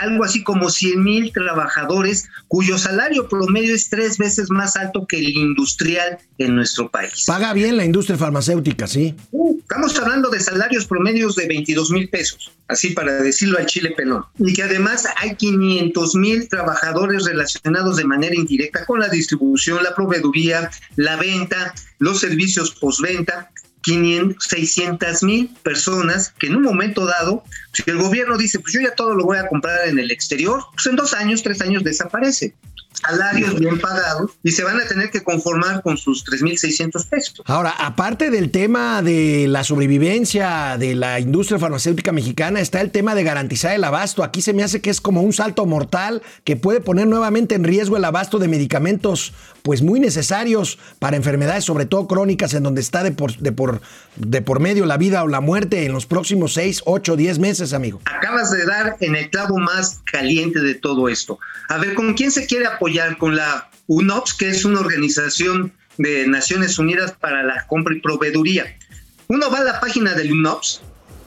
algo 0.00 0.24
así 0.24 0.42
como 0.42 0.68
100 0.68 1.00
mil 1.00 1.32
trabajadores, 1.32 2.28
cuyo 2.48 2.76
salario 2.76 3.28
promedio 3.28 3.72
es 3.72 3.88
tres 3.88 4.18
veces 4.18 4.50
más 4.50 4.74
alto 4.74 5.06
que 5.06 5.18
el 5.18 5.28
industrial 5.28 6.18
en 6.38 6.56
nuestro 6.56 6.90
país. 6.90 7.22
Paga 7.24 7.52
bien 7.52 7.76
la 7.76 7.84
industria 7.84 8.18
farmacéutica, 8.18 8.88
sí. 8.88 9.14
Uh, 9.30 9.60
estamos 9.60 9.96
hablando 10.00 10.28
de 10.28 10.40
salarios 10.40 10.86
promedios 10.86 11.36
de 11.36 11.46
22 11.46 11.92
mil 11.92 12.08
pesos, 12.08 12.50
así 12.66 12.90
para 12.90 13.22
decirlo 13.22 13.58
al 13.58 13.66
chile 13.66 13.92
pelón. 13.96 14.24
Y 14.40 14.54
que 14.54 14.64
además 14.64 15.06
hay 15.18 15.36
500 15.36 16.16
mil 16.16 16.48
trabajadores 16.48 17.26
relacionados 17.26 17.96
de 17.96 18.04
manera 18.06 18.34
indirecta 18.34 18.86
con 18.86 18.98
la 18.98 19.08
distribución, 19.08 19.84
la 19.84 19.94
proveeduría, 19.94 20.68
la 20.96 21.14
venta, 21.14 21.72
los 22.00 22.18
servicios 22.18 22.72
postventa 22.72 23.48
500, 23.82 24.44
600 24.44 25.22
mil 25.22 25.50
personas 25.62 26.32
que 26.38 26.46
en 26.46 26.56
un 26.56 26.62
momento 26.62 27.04
dado, 27.06 27.44
si 27.72 27.82
el 27.86 27.98
gobierno 27.98 28.36
dice, 28.38 28.60
pues 28.60 28.74
yo 28.74 28.80
ya 28.80 28.94
todo 28.94 29.14
lo 29.14 29.24
voy 29.24 29.38
a 29.38 29.48
comprar 29.48 29.88
en 29.88 29.98
el 29.98 30.10
exterior, 30.10 30.62
pues 30.72 30.86
en 30.86 30.96
dos 30.96 31.14
años, 31.14 31.42
tres 31.42 31.60
años 31.60 31.84
desaparece 31.84 32.54
salarios 32.92 33.58
bien 33.58 33.78
pagados 33.78 34.32
y 34.42 34.52
se 34.52 34.64
van 34.64 34.80
a 34.80 34.86
tener 34.86 35.10
que 35.10 35.22
conformar 35.22 35.82
con 35.82 35.96
sus 35.96 36.24
3.600 36.24 37.08
pesos. 37.08 37.42
Ahora, 37.46 37.70
aparte 37.70 38.30
del 38.30 38.50
tema 38.50 39.02
de 39.02 39.46
la 39.48 39.64
sobrevivencia 39.64 40.76
de 40.78 40.94
la 40.94 41.20
industria 41.20 41.58
farmacéutica 41.58 42.12
mexicana, 42.12 42.60
está 42.60 42.80
el 42.80 42.90
tema 42.90 43.14
de 43.14 43.24
garantizar 43.24 43.74
el 43.74 43.84
abasto. 43.84 44.22
Aquí 44.22 44.42
se 44.42 44.52
me 44.52 44.62
hace 44.62 44.80
que 44.80 44.90
es 44.90 45.00
como 45.00 45.22
un 45.22 45.32
salto 45.32 45.66
mortal 45.66 46.22
que 46.44 46.56
puede 46.56 46.80
poner 46.80 47.06
nuevamente 47.06 47.54
en 47.54 47.64
riesgo 47.64 47.96
el 47.96 48.04
abasto 48.04 48.38
de 48.38 48.48
medicamentos 48.48 49.32
pues 49.62 49.80
muy 49.80 50.00
necesarios 50.00 50.78
para 50.98 51.16
enfermedades, 51.16 51.64
sobre 51.64 51.86
todo 51.86 52.08
crónicas, 52.08 52.52
en 52.54 52.64
donde 52.64 52.80
está 52.80 53.02
de 53.04 53.12
por, 53.12 53.36
de 53.36 53.52
por, 53.52 53.80
de 54.16 54.42
por 54.42 54.58
medio 54.60 54.86
la 54.86 54.96
vida 54.96 55.22
o 55.22 55.28
la 55.28 55.40
muerte 55.40 55.84
en 55.84 55.92
los 55.92 56.06
próximos 56.06 56.54
6, 56.54 56.82
8, 56.84 57.16
10 57.16 57.38
meses, 57.38 57.72
amigo. 57.72 58.00
Acabas 58.04 58.50
de 58.50 58.64
dar 58.66 58.96
en 59.00 59.14
el 59.14 59.30
clavo 59.30 59.58
más 59.58 60.00
caliente 60.04 60.60
de 60.60 60.74
todo 60.74 61.08
esto. 61.08 61.38
A 61.68 61.78
ver, 61.78 61.94
¿con 61.94 62.14
quién 62.14 62.32
se 62.32 62.46
quiere 62.46 62.66
apoyar? 62.66 62.81
Con 63.16 63.36
la 63.36 63.70
UNOPS, 63.86 64.34
que 64.34 64.48
es 64.48 64.64
una 64.64 64.80
organización 64.80 65.72
de 65.98 66.26
Naciones 66.26 66.80
Unidas 66.80 67.12
para 67.12 67.44
la 67.44 67.64
compra 67.68 67.94
y 67.94 68.00
proveeduría. 68.00 68.76
Uno 69.28 69.52
va 69.52 69.58
a 69.58 69.64
la 69.64 69.80
página 69.80 70.14
del 70.14 70.32
UNOPS 70.32 70.80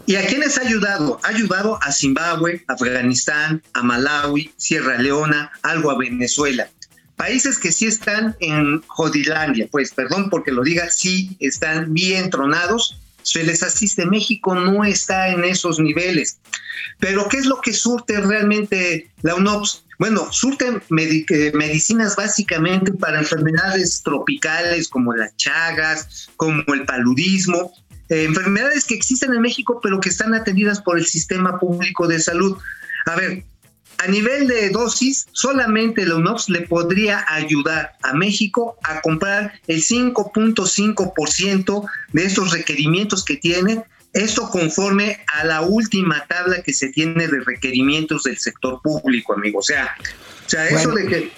y 0.05 0.15
a 0.15 0.27
quiénes 0.27 0.57
ha 0.57 0.63
ayudado. 0.63 1.17
Ha 1.23 1.29
ayudado 1.29 1.79
a 1.81 1.93
Zimbabue, 1.93 2.65
Afganistán, 2.67 3.63
a 3.71 3.83
Malawi, 3.83 4.51
Sierra 4.57 4.97
Leona, 4.97 5.49
algo 5.61 5.91
a 5.91 5.97
Venezuela. 5.97 6.67
Países 7.15 7.57
que 7.57 7.71
sí 7.71 7.85
están 7.85 8.35
en 8.41 8.81
Jodilandia, 8.87 9.69
pues 9.71 9.93
perdón 9.93 10.29
porque 10.29 10.51
lo 10.51 10.61
diga, 10.61 10.89
sí 10.89 11.37
están 11.39 11.93
bien 11.93 12.29
tronados 12.31 12.99
se 13.25 13.43
les 13.43 13.63
asiste. 13.63 14.05
México 14.05 14.53
no 14.55 14.85
está 14.85 15.29
en 15.29 15.43
esos 15.43 15.79
niveles. 15.79 16.37
Pero 16.99 17.27
¿qué 17.27 17.37
es 17.37 17.45
lo 17.45 17.59
que 17.59 17.73
surte 17.73 18.21
realmente 18.21 19.09
la 19.23 19.35
UNOPS? 19.35 19.84
Bueno, 19.97 20.31
surten 20.31 20.81
eh, 20.97 21.51
medicinas 21.53 22.15
básicamente 22.15 22.91
para 22.93 23.19
enfermedades 23.19 24.01
tropicales 24.03 24.89
como 24.89 25.13
las 25.13 25.35
chagas, 25.37 26.29
como 26.35 26.61
el 26.73 26.85
paludismo, 26.85 27.73
eh, 28.09 28.25
enfermedades 28.25 28.85
que 28.85 28.95
existen 28.95 29.33
en 29.33 29.41
México 29.41 29.79
pero 29.81 29.99
que 29.99 30.09
están 30.09 30.33
atendidas 30.33 30.81
por 30.81 30.97
el 30.97 31.05
sistema 31.05 31.59
público 31.59 32.07
de 32.07 32.19
salud. 32.19 32.57
A 33.05 33.15
ver, 33.15 33.45
a 33.97 34.07
nivel 34.07 34.47
de 34.47 34.69
dosis, 34.69 35.27
solamente 35.31 36.05
la 36.05 36.15
UNOPS 36.15 36.49
le 36.49 36.61
podría 36.61 37.25
ayudar 37.29 37.93
a 38.03 38.13
México 38.13 38.77
a 38.83 39.01
comprar 39.01 39.53
el 39.67 39.81
5.5% 39.81 41.89
de 42.11 42.25
estos 42.25 42.51
requerimientos 42.51 43.23
que 43.23 43.37
tiene 43.37 43.85
esto 44.15 44.49
conforme 44.49 45.19
a 45.27 45.43
la 45.43 45.61
última 45.61 46.25
tabla 46.27 46.61
que 46.63 46.73
se 46.73 46.89
tiene 46.89 47.27
de 47.27 47.41
requerimientos 47.41 48.23
del 48.23 48.37
sector 48.37 48.81
público, 48.81 49.33
amigo. 49.33 49.59
O 49.59 49.61
sea, 49.61 49.95
o 50.45 50.49
sea 50.49 50.67
eso 50.69 50.91
de 50.91 51.05
que 51.05 51.31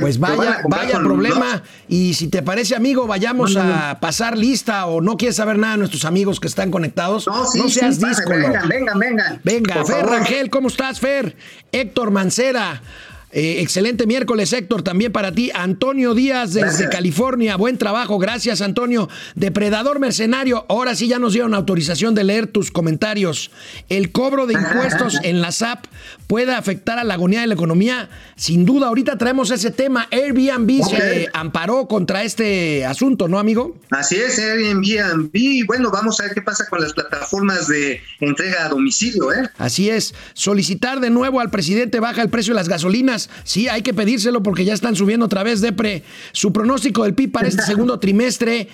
pues 0.00 0.18
vaya, 0.18 0.62
vaya 0.68 0.98
problema. 1.00 1.62
Y 1.88 2.14
si 2.14 2.28
te 2.28 2.42
parece, 2.42 2.76
amigo, 2.76 3.06
vayamos 3.06 3.56
a 3.56 3.98
pasar 4.00 4.38
lista 4.38 4.86
o 4.86 5.00
no 5.00 5.16
quieres 5.16 5.36
saber 5.36 5.58
nada 5.58 5.74
de 5.74 5.78
nuestros 5.78 6.04
amigos 6.04 6.38
que 6.38 6.46
están 6.46 6.70
conectados. 6.70 7.26
No, 7.26 7.46
seas 7.46 7.96
sí, 7.96 8.04
Vengan, 8.28 8.68
vengan, 8.68 8.98
vengan. 8.98 9.40
Venga, 9.42 9.84
Fer 9.84 10.06
Rangel, 10.06 10.50
¿cómo 10.50 10.68
estás, 10.68 11.00
Fer? 11.00 11.36
Héctor 11.72 12.10
Mancera. 12.10 12.80
Eh, 13.30 13.60
excelente 13.60 14.06
miércoles, 14.06 14.52
Héctor, 14.52 14.82
también 14.82 15.12
para 15.12 15.32
ti. 15.32 15.50
Antonio 15.54 16.14
Díaz 16.14 16.54
desde 16.54 16.88
California, 16.88 17.56
buen 17.56 17.76
trabajo, 17.76 18.18
gracias, 18.18 18.62
Antonio. 18.62 19.08
Depredador 19.34 20.00
Mercenario, 20.00 20.64
ahora 20.68 20.94
sí 20.94 21.08
ya 21.08 21.18
nos 21.18 21.34
dieron 21.34 21.52
autorización 21.52 22.14
de 22.14 22.24
leer 22.24 22.46
tus 22.46 22.70
comentarios. 22.70 23.50
El 23.90 24.12
cobro 24.12 24.46
de 24.46 24.54
impuestos 24.54 25.18
en 25.24 25.42
la 25.42 25.52
SAP 25.52 25.84
puede 26.26 26.54
afectar 26.54 26.98
a 26.98 27.04
la 27.04 27.14
agonía 27.14 27.42
de 27.42 27.48
la 27.48 27.54
economía. 27.54 28.08
Sin 28.36 28.64
duda, 28.64 28.86
ahorita 28.86 29.18
traemos 29.18 29.50
ese 29.50 29.70
tema. 29.70 30.08
Airbnb 30.10 30.82
se 30.84 31.28
amparó 31.34 31.86
contra 31.86 32.22
este 32.22 32.86
asunto, 32.86 33.28
¿no, 33.28 33.38
amigo? 33.38 33.76
Así 33.90 34.16
es, 34.16 34.38
Airbnb. 34.38 35.30
Y 35.34 35.64
bueno, 35.64 35.90
vamos 35.90 36.18
a 36.20 36.24
ver 36.24 36.34
qué 36.34 36.42
pasa 36.42 36.64
con 36.70 36.80
las 36.80 36.94
plataformas 36.94 37.68
de 37.68 38.00
entrega 38.20 38.64
a 38.64 38.68
domicilio, 38.68 39.32
¿eh? 39.32 39.50
Así 39.58 39.90
es. 39.90 40.14
Solicitar 40.32 41.00
de 41.00 41.10
nuevo 41.10 41.40
al 41.40 41.50
presidente 41.50 42.00
baja 42.00 42.22
el 42.22 42.30
precio 42.30 42.54
de 42.54 42.60
las 42.60 42.68
gasolinas 42.68 43.17
Sí, 43.44 43.68
hay 43.68 43.82
que 43.82 43.94
pedírselo 43.94 44.42
porque 44.42 44.64
ya 44.64 44.74
están 44.74 44.94
subiendo 44.96 45.26
otra 45.26 45.42
vez, 45.42 45.60
Depre. 45.60 46.02
Su 46.32 46.52
pronóstico 46.52 47.04
del 47.04 47.14
PIB 47.14 47.32
para 47.32 47.48
este 47.48 47.62
segundo 47.66 47.98
trimestre 47.98 48.68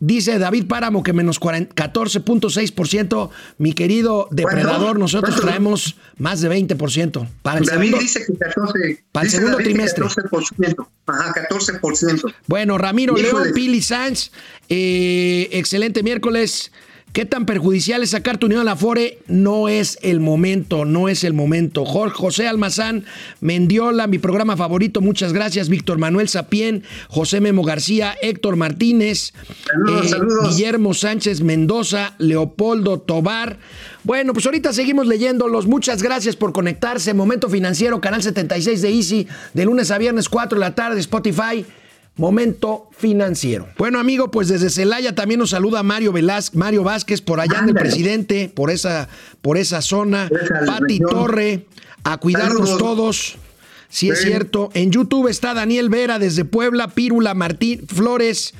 Dice 0.00 0.38
David 0.38 0.66
Páramo 0.66 1.02
que 1.02 1.12
menos 1.12 1.38
40 1.38 1.74
14.6%. 1.74 3.30
Mi 3.58 3.72
querido 3.72 4.28
depredador, 4.30 4.78
¿Cuánto? 4.78 4.98
nosotros 5.00 5.34
¿Cuánto? 5.34 5.46
traemos 5.46 5.96
más 6.18 6.40
de 6.40 6.50
20%. 6.50 7.28
Para 7.42 7.58
el 7.58 7.64
David 7.64 7.88
segundo, 7.88 7.98
dice 7.98 8.24
que 8.24 8.36
14. 8.36 9.04
para 9.10 9.24
el 9.24 9.30
segundo 9.30 9.52
David 9.52 9.64
trimestre. 9.64 10.04
14%. 10.04 10.86
Ajá, 11.06 11.34
14%. 11.34 12.34
Bueno, 12.46 12.78
Ramiro. 12.78 13.16
León, 13.16 13.48
Pili 13.54 13.82
Sanz, 13.82 14.30
eh, 14.68 15.48
excelente 15.52 16.02
miércoles. 16.02 16.70
¿Qué 17.12 17.24
tan 17.24 17.46
perjudicial 17.46 18.02
es 18.02 18.10
sacar 18.10 18.38
tu 18.38 18.46
unión 18.46 18.60
a 18.60 18.64
la 18.64 18.76
Fore? 18.76 19.18
No 19.26 19.68
es 19.68 19.98
el 20.02 20.20
momento, 20.20 20.84
no 20.84 21.08
es 21.08 21.24
el 21.24 21.32
momento. 21.32 21.84
Jorge 21.84 22.14
José 22.14 22.46
Almazán, 22.46 23.04
Mendiola, 23.40 24.06
mi 24.06 24.18
programa 24.18 24.56
favorito, 24.56 25.00
muchas 25.00 25.32
gracias. 25.32 25.68
Víctor 25.68 25.98
Manuel 25.98 26.28
Sapien, 26.28 26.84
José 27.08 27.40
Memo 27.40 27.64
García, 27.64 28.14
Héctor 28.20 28.56
Martínez, 28.56 29.32
eh, 29.32 30.08
saludos. 30.08 30.56
Guillermo 30.56 30.94
Sánchez 30.94 31.40
Mendoza, 31.40 32.14
Leopoldo 32.18 33.00
Tobar. 33.00 33.58
Bueno, 34.04 34.32
pues 34.32 34.46
ahorita 34.46 34.72
seguimos 34.72 35.06
leyéndolos. 35.06 35.66
Muchas 35.66 36.02
gracias 36.02 36.36
por 36.36 36.52
conectarse. 36.52 37.14
Momento 37.14 37.48
Financiero, 37.48 38.00
Canal 38.00 38.22
76 38.22 38.82
de 38.82 38.90
Easy, 38.90 39.28
de 39.54 39.64
lunes 39.64 39.90
a 39.90 39.98
viernes, 39.98 40.28
4 40.28 40.58
de 40.58 40.64
la 40.64 40.74
tarde, 40.74 41.00
Spotify. 41.00 41.64
Momento 42.18 42.90
financiero. 42.96 43.68
Bueno, 43.78 43.98
amigo, 43.98 44.30
pues 44.30 44.48
desde 44.48 44.70
Celaya 44.70 45.14
también 45.14 45.38
nos 45.40 45.50
saluda 45.50 45.82
Mario 45.82 46.12
Velázquez, 46.12 46.56
Mario 46.58 46.82
Vázquez, 46.82 47.22
por 47.22 47.40
allá 47.40 47.58
en 47.58 47.64
el 47.64 47.70
Ándale. 47.70 47.80
presidente, 47.80 48.52
por 48.54 48.70
esa, 48.70 49.08
por 49.40 49.56
esa 49.56 49.80
zona. 49.80 50.28
Esa 50.30 50.66
Pati. 50.66 50.98
Torre, 50.98 51.66
a 52.04 52.18
cuidarnos 52.18 52.68
Saludos. 52.70 52.78
todos. 52.78 53.36
Sí, 53.90 54.10
es 54.10 54.20
cierto. 54.20 54.68
En 54.74 54.90
YouTube 54.90 55.28
está 55.28 55.54
Daniel 55.54 55.88
Vera 55.88 56.18
desde 56.18 56.44
Puebla, 56.44 56.88
Pírula, 56.88 57.32
Martín 57.32 57.86
Flores. 57.86 58.52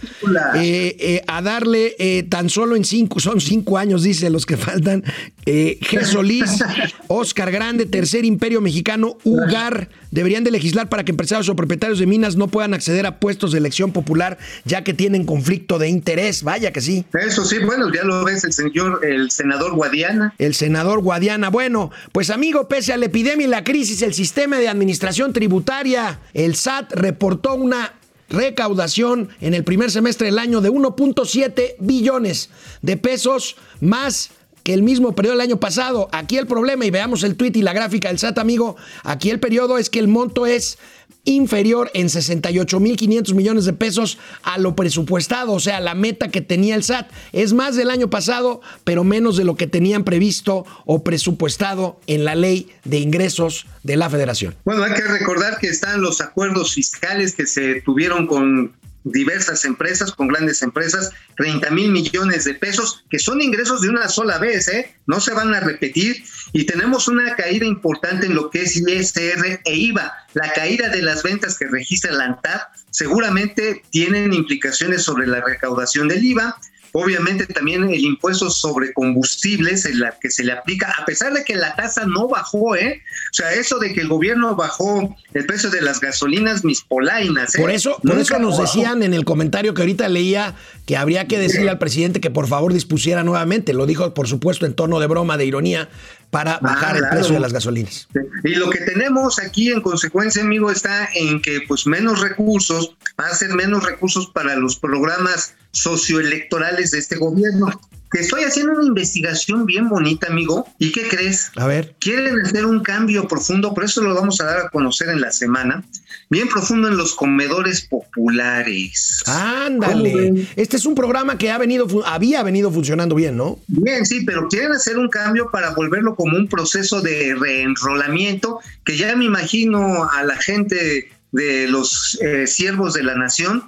Eh, 0.54 0.96
eh, 0.98 1.22
a 1.26 1.42
darle 1.42 1.94
eh, 1.98 2.22
tan 2.22 2.48
solo 2.48 2.76
en 2.76 2.84
cinco, 2.86 3.20
son 3.20 3.38
cinco 3.42 3.76
años, 3.76 4.04
dice 4.04 4.30
los 4.30 4.46
que 4.46 4.56
faltan. 4.56 5.04
Eh, 5.50 5.78
G. 5.80 6.04
Solís, 6.04 6.62
Oscar 7.08 7.50
Grande, 7.50 7.86
Tercer 7.86 8.26
Imperio 8.26 8.60
Mexicano, 8.60 9.16
Ugar. 9.24 9.88
Deberían 10.10 10.44
de 10.44 10.50
legislar 10.50 10.90
para 10.90 11.04
que 11.04 11.12
empresarios 11.12 11.48
o 11.48 11.56
propietarios 11.56 11.98
de 11.98 12.06
minas 12.06 12.36
no 12.36 12.48
puedan 12.48 12.74
acceder 12.74 13.06
a 13.06 13.18
puestos 13.18 13.52
de 13.52 13.58
elección 13.58 13.92
popular, 13.92 14.36
ya 14.66 14.84
que 14.84 14.92
tienen 14.92 15.24
conflicto 15.24 15.78
de 15.78 15.88
interés. 15.88 16.42
Vaya 16.42 16.70
que 16.70 16.82
sí. 16.82 17.06
Eso 17.18 17.46
sí, 17.46 17.60
bueno, 17.64 17.90
ya 17.90 18.04
lo 18.04 18.26
ves 18.26 18.44
el 18.44 18.52
señor, 18.52 19.00
el 19.06 19.30
senador 19.30 19.72
Guadiana. 19.72 20.34
El 20.36 20.54
senador 20.54 21.00
Guadiana. 21.00 21.48
Bueno, 21.48 21.90
pues 22.12 22.28
amigo, 22.28 22.68
pese 22.68 22.92
a 22.92 22.98
la 22.98 23.06
epidemia 23.06 23.46
y 23.46 23.50
la 23.50 23.64
crisis, 23.64 24.02
el 24.02 24.12
sistema 24.12 24.58
de 24.58 24.68
administración 24.68 25.32
tributaria, 25.32 26.20
el 26.34 26.56
SAT, 26.56 26.92
reportó 26.92 27.54
una 27.54 27.94
recaudación 28.28 29.30
en 29.40 29.54
el 29.54 29.64
primer 29.64 29.90
semestre 29.90 30.26
del 30.26 30.38
año 30.38 30.60
de 30.60 30.70
1.7 30.70 31.76
billones 31.78 32.50
de 32.82 32.98
pesos 32.98 33.56
más 33.80 34.30
el 34.74 34.82
mismo 34.82 35.14
periodo 35.14 35.36
del 35.36 35.42
año 35.42 35.60
pasado. 35.60 36.08
Aquí 36.12 36.36
el 36.36 36.46
problema, 36.46 36.84
y 36.84 36.90
veamos 36.90 37.22
el 37.22 37.36
tweet 37.36 37.52
y 37.54 37.62
la 37.62 37.72
gráfica 37.72 38.08
del 38.08 38.18
SAT, 38.18 38.38
amigo, 38.38 38.76
aquí 39.04 39.30
el 39.30 39.40
periodo 39.40 39.78
es 39.78 39.90
que 39.90 39.98
el 39.98 40.08
monto 40.08 40.46
es 40.46 40.78
inferior 41.24 41.90
en 41.94 42.08
68.500 42.08 43.34
millones 43.34 43.64
de 43.66 43.72
pesos 43.74 44.18
a 44.42 44.58
lo 44.58 44.74
presupuestado, 44.74 45.52
o 45.52 45.60
sea, 45.60 45.80
la 45.80 45.94
meta 45.94 46.28
que 46.28 46.40
tenía 46.40 46.74
el 46.74 46.82
SAT. 46.82 47.10
Es 47.32 47.52
más 47.52 47.76
del 47.76 47.90
año 47.90 48.08
pasado, 48.08 48.60
pero 48.84 49.04
menos 49.04 49.36
de 49.36 49.44
lo 49.44 49.54
que 49.54 49.66
tenían 49.66 50.04
previsto 50.04 50.64
o 50.86 51.04
presupuestado 51.04 52.00
en 52.06 52.24
la 52.24 52.34
ley 52.34 52.70
de 52.84 52.98
ingresos 52.98 53.66
de 53.82 53.96
la 53.96 54.08
federación. 54.08 54.54
Bueno, 54.64 54.82
hay 54.84 54.94
que 54.94 55.02
recordar 55.02 55.58
que 55.58 55.68
están 55.68 56.00
los 56.00 56.20
acuerdos 56.20 56.74
fiscales 56.74 57.34
que 57.34 57.46
se 57.46 57.82
tuvieron 57.82 58.26
con 58.26 58.72
diversas 59.04 59.64
empresas, 59.64 60.12
con 60.12 60.28
grandes 60.28 60.62
empresas, 60.62 61.10
30 61.36 61.70
mil 61.70 61.90
millones 61.90 62.44
de 62.44 62.54
pesos, 62.54 63.04
que 63.10 63.18
son 63.18 63.40
ingresos 63.40 63.82
de 63.82 63.88
una 63.88 64.08
sola 64.08 64.38
vez, 64.38 64.68
¿eh? 64.68 64.94
no 65.06 65.20
se 65.20 65.32
van 65.34 65.54
a 65.54 65.60
repetir. 65.60 66.24
Y 66.52 66.64
tenemos 66.64 67.08
una 67.08 67.34
caída 67.36 67.66
importante 67.66 68.26
en 68.26 68.34
lo 68.34 68.50
que 68.50 68.62
es 68.62 68.76
ISR 68.76 69.60
e 69.64 69.74
IVA. 69.74 70.12
La 70.34 70.52
caída 70.52 70.88
de 70.88 71.02
las 71.02 71.22
ventas 71.22 71.58
que 71.58 71.66
registra 71.66 72.12
la 72.12 72.24
ANTAD 72.24 72.60
seguramente 72.90 73.82
tienen 73.90 74.32
implicaciones 74.32 75.02
sobre 75.02 75.26
la 75.26 75.40
recaudación 75.40 76.08
del 76.08 76.24
IVA. 76.24 76.58
Obviamente 76.92 77.46
también 77.46 77.88
el 77.88 78.00
impuesto 78.00 78.50
sobre 78.50 78.92
combustibles, 78.92 79.84
en 79.84 80.00
la 80.00 80.16
que 80.20 80.30
se 80.30 80.44
le 80.44 80.52
aplica, 80.52 80.94
a 80.98 81.04
pesar 81.04 81.32
de 81.32 81.44
que 81.44 81.54
la 81.54 81.74
tasa 81.76 82.06
no 82.06 82.28
bajó, 82.28 82.76
¿eh? 82.76 83.02
O 83.30 83.34
sea, 83.34 83.52
eso 83.52 83.78
de 83.78 83.92
que 83.92 84.00
el 84.00 84.08
gobierno 84.08 84.56
bajó 84.56 85.14
el 85.34 85.46
precio 85.46 85.70
de 85.70 85.82
las 85.82 86.00
gasolinas, 86.00 86.64
mis 86.64 86.82
polainas. 86.82 87.54
¿eh? 87.54 87.60
Por 87.60 87.70
eso, 87.70 87.98
por 88.02 88.18
eso 88.18 88.38
nos 88.38 88.58
bajó. 88.58 88.62
decían 88.62 89.02
en 89.02 89.14
el 89.14 89.24
comentario 89.24 89.74
que 89.74 89.82
ahorita 89.82 90.08
leía 90.08 90.54
que 90.86 90.96
habría 90.96 91.28
que 91.28 91.38
decirle 91.38 91.68
al 91.68 91.78
presidente 91.78 92.18
que 92.18 92.30
por 92.30 92.46
favor 92.46 92.72
dispusiera 92.72 93.22
nuevamente. 93.22 93.74
Lo 93.74 93.84
dijo, 93.84 94.14
por 94.14 94.26
supuesto, 94.26 94.64
en 94.64 94.72
tono 94.72 95.00
de 95.00 95.06
broma, 95.06 95.36
de 95.36 95.44
ironía, 95.44 95.90
para 96.30 96.58
bajar 96.58 96.96
el 96.96 97.02
claro. 97.02 97.16
precio 97.16 97.34
de 97.34 97.40
las 97.40 97.52
gasolinas. 97.52 98.08
Y 98.44 98.54
lo 98.54 98.70
que 98.70 98.80
tenemos 98.80 99.38
aquí 99.38 99.70
en 99.70 99.80
consecuencia, 99.80 100.42
amigo, 100.42 100.70
está 100.70 101.08
en 101.14 101.40
que 101.40 101.62
pues 101.66 101.86
menos 101.86 102.20
recursos, 102.20 102.96
va 103.18 103.26
a 103.26 103.34
ser 103.34 103.50
menos 103.50 103.84
recursos 103.84 104.30
para 104.30 104.56
los 104.56 104.78
programas 104.78 105.54
socioelectorales 105.72 106.90
de 106.90 106.98
este 106.98 107.16
gobierno. 107.16 107.80
Que 108.10 108.20
estoy 108.20 108.44
haciendo 108.44 108.72
una 108.72 108.86
investigación 108.86 109.66
bien 109.66 109.88
bonita, 109.88 110.28
amigo. 110.28 110.66
¿Y 110.78 110.92
qué 110.92 111.08
crees? 111.08 111.50
A 111.56 111.66
ver. 111.66 111.94
Quieren 111.98 112.40
hacer 112.40 112.64
un 112.64 112.80
cambio 112.80 113.28
profundo, 113.28 113.74
por 113.74 113.84
eso 113.84 114.02
lo 114.02 114.14
vamos 114.14 114.40
a 114.40 114.44
dar 114.44 114.58
a 114.60 114.70
conocer 114.70 115.08
en 115.08 115.20
la 115.20 115.30
semana, 115.30 115.84
bien 116.30 116.48
profundo 116.48 116.88
en 116.88 116.96
los 116.96 117.14
comedores 117.14 117.82
populares. 117.82 119.22
¿Cómo 119.24 119.38
Ándale. 119.38 120.46
Este 120.56 120.76
es 120.76 120.86
un 120.86 120.94
programa 120.94 121.36
que 121.36 121.50
ha 121.50 121.58
venido, 121.58 121.86
había 122.06 122.42
venido 122.42 122.70
funcionando 122.70 123.14
bien, 123.14 123.36
¿no? 123.36 123.58
Bien, 123.66 124.06
sí, 124.06 124.24
pero 124.24 124.48
quieren 124.48 124.72
hacer 124.72 124.98
un 124.98 125.08
cambio 125.08 125.50
para 125.50 125.74
volverlo 125.74 126.14
como 126.14 126.36
un 126.36 126.48
proceso 126.48 127.00
de 127.00 127.34
reenrolamiento, 127.38 128.60
que 128.84 128.96
ya 128.96 129.14
me 129.16 129.26
imagino 129.26 130.08
a 130.10 130.22
la 130.22 130.36
gente 130.36 131.10
de 131.32 131.68
los 131.68 132.18
eh, 132.22 132.46
siervos 132.46 132.94
de 132.94 133.02
la 133.02 133.14
nación 133.14 133.64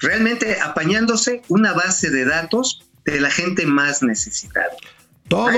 realmente 0.00 0.58
apañándose 0.60 1.42
una 1.48 1.72
base 1.72 2.10
de 2.10 2.24
datos 2.24 2.87
de 3.10 3.20
la 3.20 3.30
gente 3.30 3.66
más 3.66 4.02
necesitada. 4.02 4.70
Todo, 5.28 5.50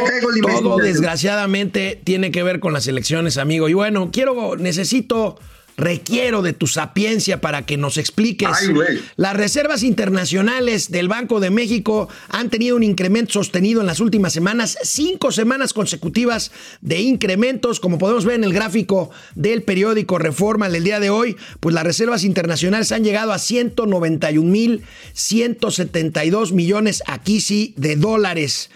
todo 0.43 0.77
desgraciadamente 0.79 2.01
tiene 2.03 2.33
que 2.33 2.43
ver 2.43 2.59
con 2.59 2.73
las 2.73 2.89
elecciones, 2.89 3.39
amigo. 3.39 3.69
Y 3.69 3.75
bueno, 3.75 4.11
quiero, 4.13 4.57
necesito, 4.57 5.39
requiero 5.81 6.43
de 6.43 6.53
tu 6.53 6.67
sapiencia 6.67 7.41
para 7.41 7.67
que 7.67 7.77
nos 7.77 7.97
expliques. 7.97 8.49
Ay. 8.49 9.03
Las 9.17 9.35
reservas 9.35 9.83
internacionales 9.83 10.91
del 10.91 11.09
Banco 11.09 11.41
de 11.41 11.51
México 11.51 12.09
han 12.29 12.51
tenido 12.51 12.77
un 12.77 12.83
incremento 12.83 13.33
sostenido 13.33 13.81
en 13.81 13.87
las 13.87 14.01
últimas 14.01 14.33
semanas, 14.33 14.79
cinco 14.83 15.33
semanas 15.33 15.73
consecutivas 15.73 16.53
de 16.81 17.01
incrementos, 17.01 17.81
como 17.81 17.99
podemos 17.99 18.25
ver 18.25 18.37
en 18.37 18.45
el 18.45 18.53
gráfico 18.53 19.11
del 19.35 19.63
periódico 19.63 20.19
Reforma 20.19 20.69
del 20.69 20.85
día 20.85 21.01
de 21.01 21.11
hoy, 21.11 21.37
pues 21.61 21.75
las 21.75 21.85
reservas 21.85 22.25
internacionales 22.25 22.93
han 22.93 23.05
llegado 23.05 23.33
a 23.33 23.39
191 23.39 24.49
mil 24.49 24.83
172 25.15 26.53
millones 26.53 27.03
aquí 27.07 27.41
sí 27.41 27.75
de 27.77 27.97
dólares. 27.97 28.71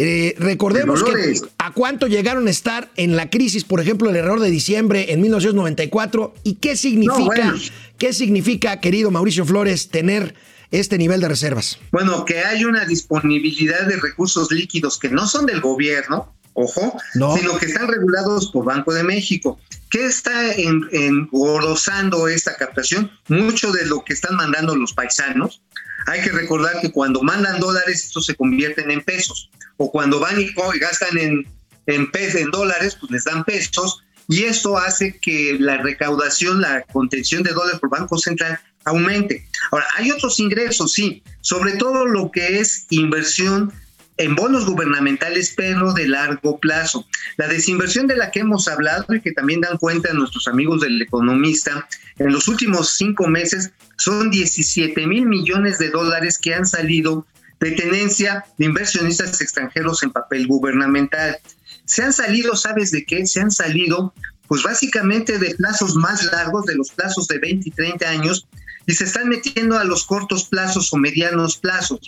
Eh, 0.00 0.36
recordemos 0.38 1.04
De 1.04 1.10
que 1.12 1.40
a 1.58 1.72
cuánto 1.72 2.06
llegaron 2.06 2.46
a 2.46 2.50
estar 2.50 2.88
en 2.94 3.16
la 3.16 3.30
crisis, 3.30 3.64
por 3.64 3.80
ejemplo, 3.80 4.08
el 4.10 4.14
error 4.16 4.38
de 4.38 4.48
diciembre 4.48 5.12
en 5.12 5.20
1994 5.20 6.34
y 6.44 6.54
qué 6.54 6.76
significa, 6.76 7.18
No, 7.18 7.24
bueno. 7.26 7.54
qué 7.98 8.12
significa, 8.12 8.80
querido 8.80 9.10
Mauricio 9.10 9.44
Flores, 9.44 9.88
tener 9.88 10.36
este 10.70 10.98
nivel 10.98 11.20
de 11.20 11.28
reservas. 11.28 11.78
Bueno, 11.90 12.24
que 12.24 12.38
hay 12.38 12.64
una 12.64 12.84
disponibilidad 12.84 13.86
de 13.88 13.96
recursos 13.96 14.52
líquidos 14.52 14.98
que 15.00 15.08
no 15.08 15.26
son 15.26 15.46
del 15.46 15.60
gobierno, 15.60 16.32
ojo, 16.52 16.96
No. 17.16 17.36
sino 17.36 17.58
que 17.58 17.66
están 17.66 17.88
regulados 17.88 18.52
por 18.52 18.64
Banco 18.66 18.94
de 18.94 19.02
México. 19.02 19.58
¿Qué 19.90 20.04
está 20.06 20.52
en- 20.54 20.86
engrosando 20.92 22.28
esta 22.28 22.56
captación? 22.56 23.10
Mucho 23.28 23.72
de 23.72 23.86
lo 23.86 24.04
que 24.04 24.12
están 24.12 24.36
mandando 24.36 24.76
los 24.76 24.92
paisanos. 24.92 25.62
Hay 26.06 26.22
que 26.22 26.30
recordar 26.30 26.80
que 26.80 26.90
cuando 26.92 27.22
mandan 27.22 27.60
dólares, 27.60 28.04
estos 28.04 28.26
se 28.26 28.34
convierten 28.34 28.90
en 28.90 29.02
pesos. 29.02 29.50
O 29.76 29.90
cuando 29.90 30.20
van 30.20 30.40
y 30.40 30.52
gastan 30.78 31.16
en, 31.18 31.46
en, 31.86 32.10
pe- 32.10 32.40
en 32.40 32.50
dólares, 32.50 32.96
pues 32.98 33.12
les 33.12 33.24
dan 33.24 33.44
pesos. 33.44 34.02
Y 34.28 34.44
esto 34.44 34.76
hace 34.76 35.18
que 35.20 35.56
la 35.58 35.78
recaudación, 35.78 36.60
la 36.60 36.82
contención 36.82 37.42
de 37.42 37.52
dólares 37.52 37.80
por 37.80 37.90
Banco 37.90 38.18
Central 38.18 38.58
aumente. 38.84 39.46
Ahora, 39.70 39.86
hay 39.96 40.10
otros 40.10 40.38
ingresos, 40.40 40.92
sí, 40.92 41.22
sobre 41.40 41.72
todo 41.72 42.06
lo 42.06 42.30
que 42.30 42.58
es 42.58 42.86
inversión 42.90 43.72
en 44.18 44.34
bonos 44.34 44.66
gubernamentales, 44.66 45.54
pero 45.56 45.92
de 45.92 46.08
largo 46.08 46.58
plazo. 46.58 47.06
La 47.36 47.46
desinversión 47.46 48.06
de 48.06 48.16
la 48.16 48.30
que 48.30 48.40
hemos 48.40 48.68
hablado 48.68 49.14
y 49.14 49.20
que 49.20 49.32
también 49.32 49.60
dan 49.60 49.78
cuenta 49.78 50.12
nuestros 50.12 50.48
amigos 50.48 50.80
del 50.80 51.00
economista, 51.00 51.88
en 52.18 52.32
los 52.32 52.48
últimos 52.48 52.96
cinco 52.96 53.28
meses 53.28 53.70
son 53.96 54.30
17 54.30 55.06
mil 55.06 55.26
millones 55.26 55.78
de 55.78 55.90
dólares 55.90 56.38
que 56.38 56.54
han 56.54 56.66
salido 56.66 57.26
de 57.60 57.72
tenencia 57.72 58.44
de 58.56 58.66
inversionistas 58.66 59.40
extranjeros 59.40 60.02
en 60.02 60.10
papel 60.10 60.46
gubernamental. 60.46 61.38
Se 61.84 62.02
han 62.02 62.12
salido, 62.12 62.56
¿sabes 62.56 62.90
de 62.90 63.04
qué? 63.04 63.24
Se 63.26 63.40
han 63.40 63.50
salido, 63.50 64.12
pues 64.46 64.62
básicamente 64.62 65.38
de 65.38 65.54
plazos 65.54 65.94
más 65.94 66.24
largos, 66.24 66.66
de 66.66 66.74
los 66.74 66.90
plazos 66.90 67.26
de 67.28 67.38
20 67.38 67.68
y 67.68 67.72
30 67.72 68.08
años, 68.08 68.46
y 68.86 68.94
se 68.94 69.04
están 69.04 69.28
metiendo 69.28 69.78
a 69.78 69.84
los 69.84 70.04
cortos 70.04 70.44
plazos 70.44 70.92
o 70.92 70.96
medianos 70.96 71.56
plazos. 71.58 72.00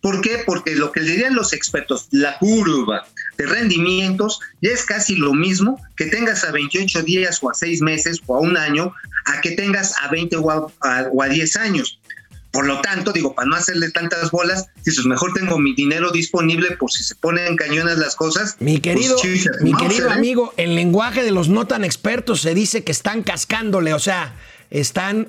¿Por 0.00 0.20
qué? 0.20 0.42
Porque 0.46 0.74
lo 0.74 0.92
que 0.92 1.00
dirían 1.00 1.34
los 1.34 1.52
expertos, 1.52 2.08
la 2.10 2.38
curva 2.38 3.06
de 3.36 3.46
rendimientos 3.46 4.40
ya 4.60 4.70
es 4.70 4.84
casi 4.84 5.16
lo 5.16 5.34
mismo 5.34 5.80
que 5.96 6.06
tengas 6.06 6.44
a 6.44 6.52
28 6.52 7.02
días 7.02 7.38
o 7.42 7.50
a 7.50 7.54
6 7.54 7.82
meses 7.82 8.20
o 8.26 8.36
a 8.36 8.40
un 8.40 8.56
año 8.56 8.94
a 9.26 9.40
que 9.40 9.52
tengas 9.52 9.94
a 10.02 10.08
20 10.08 10.36
o 10.36 10.50
a, 10.50 10.66
a, 10.80 11.08
o 11.12 11.22
a 11.22 11.28
10 11.28 11.56
años. 11.56 12.00
Por 12.50 12.66
lo 12.66 12.80
tanto, 12.80 13.12
digo, 13.12 13.34
para 13.34 13.48
no 13.48 13.54
hacerle 13.54 13.90
tantas 13.90 14.32
bolas, 14.32 14.66
dices, 14.84 15.06
mejor 15.06 15.32
tengo 15.34 15.58
mi 15.58 15.72
dinero 15.74 16.10
disponible 16.10 16.72
por 16.72 16.90
si 16.90 17.04
se 17.04 17.14
ponen 17.14 17.56
cañonas 17.56 17.98
las 17.98 18.16
cosas. 18.16 18.56
Mi 18.58 18.80
querido, 18.80 19.16
pues, 19.20 19.38
chichas, 19.38 19.60
mi 19.62 19.72
querido 19.72 20.08
¿Se 20.08 20.14
ve? 20.14 20.18
amigo, 20.18 20.52
en 20.56 20.74
lenguaje 20.74 21.22
de 21.22 21.30
los 21.30 21.48
no 21.48 21.68
tan 21.68 21.84
expertos 21.84 22.40
se 22.40 22.54
dice 22.54 22.82
que 22.82 22.90
están 22.90 23.22
cascándole, 23.22 23.94
o 23.94 24.00
sea, 24.00 24.34
están 24.70 25.28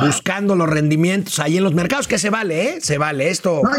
buscando 0.00 0.54
los 0.54 0.68
rendimientos 0.68 1.38
ahí 1.40 1.56
en 1.56 1.64
los 1.64 1.74
mercados, 1.74 2.06
que 2.06 2.18
se 2.18 2.30
vale, 2.30 2.70
¿eh? 2.70 2.78
Se 2.80 2.98
vale. 2.98 3.28
Esto 3.30 3.60
No, 3.64 3.74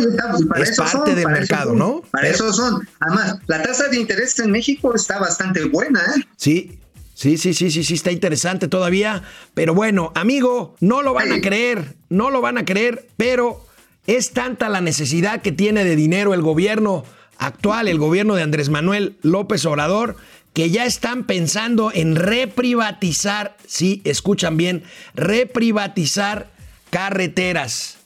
es 0.56 0.76
parte 0.78 0.92
son, 0.92 1.06
del 1.06 1.20
eso 1.20 1.30
mercado, 1.30 1.74
¿no? 1.74 2.02
Para 2.12 2.24
Pero- 2.24 2.36
eso 2.36 2.54
son. 2.54 2.88
Además, 3.00 3.38
la 3.48 3.62
tasa 3.64 3.88
de 3.88 3.98
interés 3.98 4.38
en 4.40 4.52
México 4.52 4.94
está 4.96 5.18
bastante 5.20 5.64
buena, 5.66 6.02
¿eh? 6.18 6.22
Sí, 6.36 6.80
sí, 7.14 7.38
sí, 7.38 7.54
sí, 7.54 7.72
sí, 7.72 7.84
sí, 7.84 7.94
está 7.94 8.12
interesante 8.12 8.68
todavía. 8.68 9.24
Pero 9.54 9.74
bueno, 9.74 10.12
amigo, 10.16 10.76
no 10.82 11.02
lo 11.02 11.14
van 11.14 11.32
a 11.32 11.40
creer, 11.42 11.96
no 12.10 12.30
lo 12.30 12.42
van 12.42 12.58
a 12.58 12.66
creer, 12.66 13.08
pero 13.16 13.66
es 14.08 14.32
tanta 14.32 14.68
la 14.70 14.82
necesidad 14.82 15.42
que 15.42 15.52
tiene 15.52 15.84
de 15.86 15.96
dinero 15.96 16.34
el 16.34 16.42
gobierno 16.42 17.04
actual, 17.40 17.88
el 17.88 18.00
gobierno 18.00 18.36
de 18.36 18.42
Andrés 18.44 18.70
Manuel 18.70 19.18
López 19.22 19.64
Obrador, 19.66 20.16
que 20.58 20.72
ya 20.72 20.86
están 20.86 21.26
pensando 21.26 21.92
en 21.94 22.16
reprivatizar, 22.16 23.56
sí, 23.68 24.02
escuchan 24.06 24.58
bien, 24.58 24.82
reprivatizar 25.14 26.48
carreteras. 26.90 27.98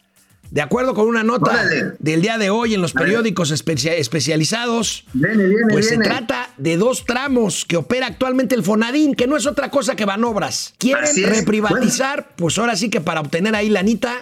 De 0.50 0.62
acuerdo 0.62 0.94
con 0.94 1.08
una 1.08 1.24
nota 1.24 1.52
Órale. 1.52 1.94
del 2.00 2.22
día 2.22 2.38
de 2.38 2.50
hoy 2.50 2.74
en 2.74 2.82
los 2.82 2.92
periódicos 2.92 3.52
especia- 3.52 3.96
especializados, 3.96 5.06
Viene, 5.14 5.46
viene, 5.46 5.64
pues 5.72 5.88
se 5.88 5.98
trata 5.98 6.50
de 6.58 6.76
dos 6.76 7.06
tramos 7.06 7.64
que 7.64 7.78
opera 7.78 8.08
actualmente 8.08 8.54
el 8.54 8.64
Fonadín, 8.64 9.16
que 9.16 9.28
no 9.28 9.38
es 9.38 9.46
otra 9.46 9.72
cosa 9.72 9.96
que 9.96 10.04
Banobras. 10.04 10.74
Quieren 10.78 11.06
Así 11.06 11.24
es. 11.24 11.30
reprivatizar, 11.34 12.32
pues 12.36 12.58
ahora 12.58 12.76
sí 12.76 12.90
que 12.90 13.00
para 13.00 13.22
obtener 13.22 13.56
ahí 13.56 13.70
lanita, 13.70 14.14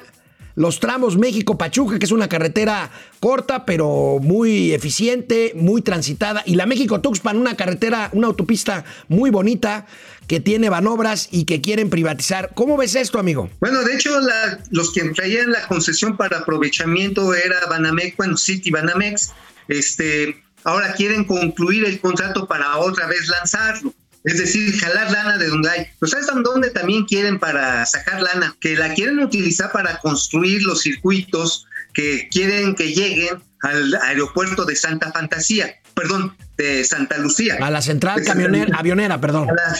los 0.59 0.81
tramos 0.81 1.17
México-Pachuca, 1.17 1.99
que 1.99 2.05
es 2.05 2.11
una 2.11 2.27
carretera 2.27 2.91
corta, 3.21 3.65
pero 3.65 4.17
muy 4.21 4.73
eficiente, 4.73 5.53
muy 5.55 5.81
transitada, 5.81 6.43
y 6.45 6.55
la 6.55 6.65
México-Tuxpan, 6.65 7.37
una 7.37 7.55
carretera, 7.55 8.09
una 8.11 8.27
autopista 8.27 8.83
muy 9.07 9.29
bonita, 9.29 9.85
que 10.27 10.41
tiene 10.41 10.69
Banobras 10.69 11.29
y 11.31 11.45
que 11.45 11.61
quieren 11.61 11.89
privatizar. 11.89 12.51
¿Cómo 12.55 12.75
ves 12.75 12.95
esto, 12.95 13.19
amigo? 13.19 13.49
Bueno, 13.61 13.79
de 13.83 13.95
hecho, 13.95 14.19
la- 14.19 14.59
los 14.69 14.91
que 14.91 15.01
traían 15.11 15.51
la 15.53 15.65
concesión 15.69 16.17
para 16.17 16.39
aprovechamiento 16.39 17.33
era 17.33 17.65
Banamex, 17.69 18.17
bueno, 18.17 18.35
City 18.35 18.69
Banamex. 18.69 19.31
Este, 19.69 20.43
ahora 20.65 20.91
quieren 20.93 21.23
concluir 21.23 21.85
el 21.85 22.01
contrato 22.01 22.47
para 22.49 22.77
otra 22.79 23.07
vez 23.07 23.29
lanzarlo. 23.29 23.93
Es 24.29 24.37
decir, 24.37 24.79
jalar 24.79 25.11
lana 25.11 25.37
de 25.37 25.47
donde 25.47 25.69
hay. 25.69 25.87
¿sabes 26.05 26.27
dónde 26.43 26.69
también 26.69 27.05
quieren 27.05 27.39
para 27.39 27.85
sacar 27.85 28.21
lana? 28.21 28.55
Que 28.61 28.75
la 28.75 28.93
quieren 28.93 29.19
utilizar 29.19 29.71
para 29.71 29.97
construir 29.99 30.61
los 30.63 30.81
circuitos 30.81 31.65
que 31.93 32.27
quieren 32.29 32.75
que 32.75 32.93
lleguen 32.93 33.41
al 33.63 33.95
aeropuerto 34.03 34.65
de 34.65 34.75
Santa 34.75 35.11
Fantasía, 35.11 35.75
perdón, 35.95 36.37
de 36.57 36.83
Santa 36.83 37.17
Lucía. 37.17 37.57
A 37.59 37.71
la 37.71 37.81
central 37.81 38.23
camionera, 38.23 38.77
avionera, 38.77 39.19
perdón. 39.19 39.49
A 39.49 39.53
la- 39.53 39.79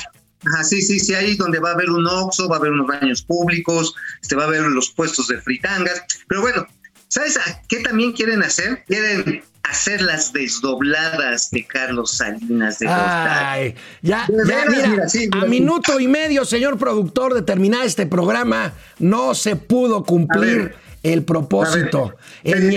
Ajá, 0.54 0.64
sí, 0.64 0.82
sí, 0.82 1.00
sí, 1.00 1.14
ahí 1.14 1.36
donde 1.36 1.60
va 1.60 1.72
a 1.72 1.74
haber 1.74 1.90
un 1.90 2.08
Oxxo, 2.08 2.48
va 2.48 2.56
a 2.56 2.60
haber 2.60 2.72
unos 2.72 2.88
baños 2.88 3.22
públicos, 3.22 3.94
este, 4.22 4.36
va 4.36 4.46
a 4.46 4.48
haber 4.48 4.62
los 4.62 4.90
puestos 4.90 5.28
de 5.28 5.40
fritangas. 5.42 6.02
Pero 6.30 6.40
bueno, 6.42 6.66
¿sabes 7.10 7.38
a 7.38 7.62
qué 7.68 7.82
también 7.82 8.14
quieren 8.14 8.42
hacer? 8.42 8.84
Quieren 8.88 9.44
hacer 9.64 10.02
las 10.02 10.34
desdobladas 10.34 11.52
de 11.52 11.66
Carlos 11.66 12.12
Salinas 12.18 12.80
de 12.80 12.88
Gortari. 12.88 13.46
Ay, 13.66 13.76
ya, 14.02 14.26
ya, 14.28 14.44
veras, 14.46 14.76
mira, 14.76 14.88
mira, 14.88 15.10
sí, 15.10 15.30
a 15.32 15.42
sí. 15.42 15.48
minuto 15.48 16.00
y 16.00 16.08
medio, 16.08 16.46
señor 16.46 16.78
productor, 16.78 17.34
de 17.34 17.42
terminar 17.42 17.86
este 17.86 18.06
programa, 18.06 18.74
no 19.00 19.36
se 19.36 19.56
pudo 19.56 20.04
cumplir 20.04 20.74
el 21.04 21.24
propósito. 21.24 22.16
Ver, 22.44 22.58
el 22.58 22.70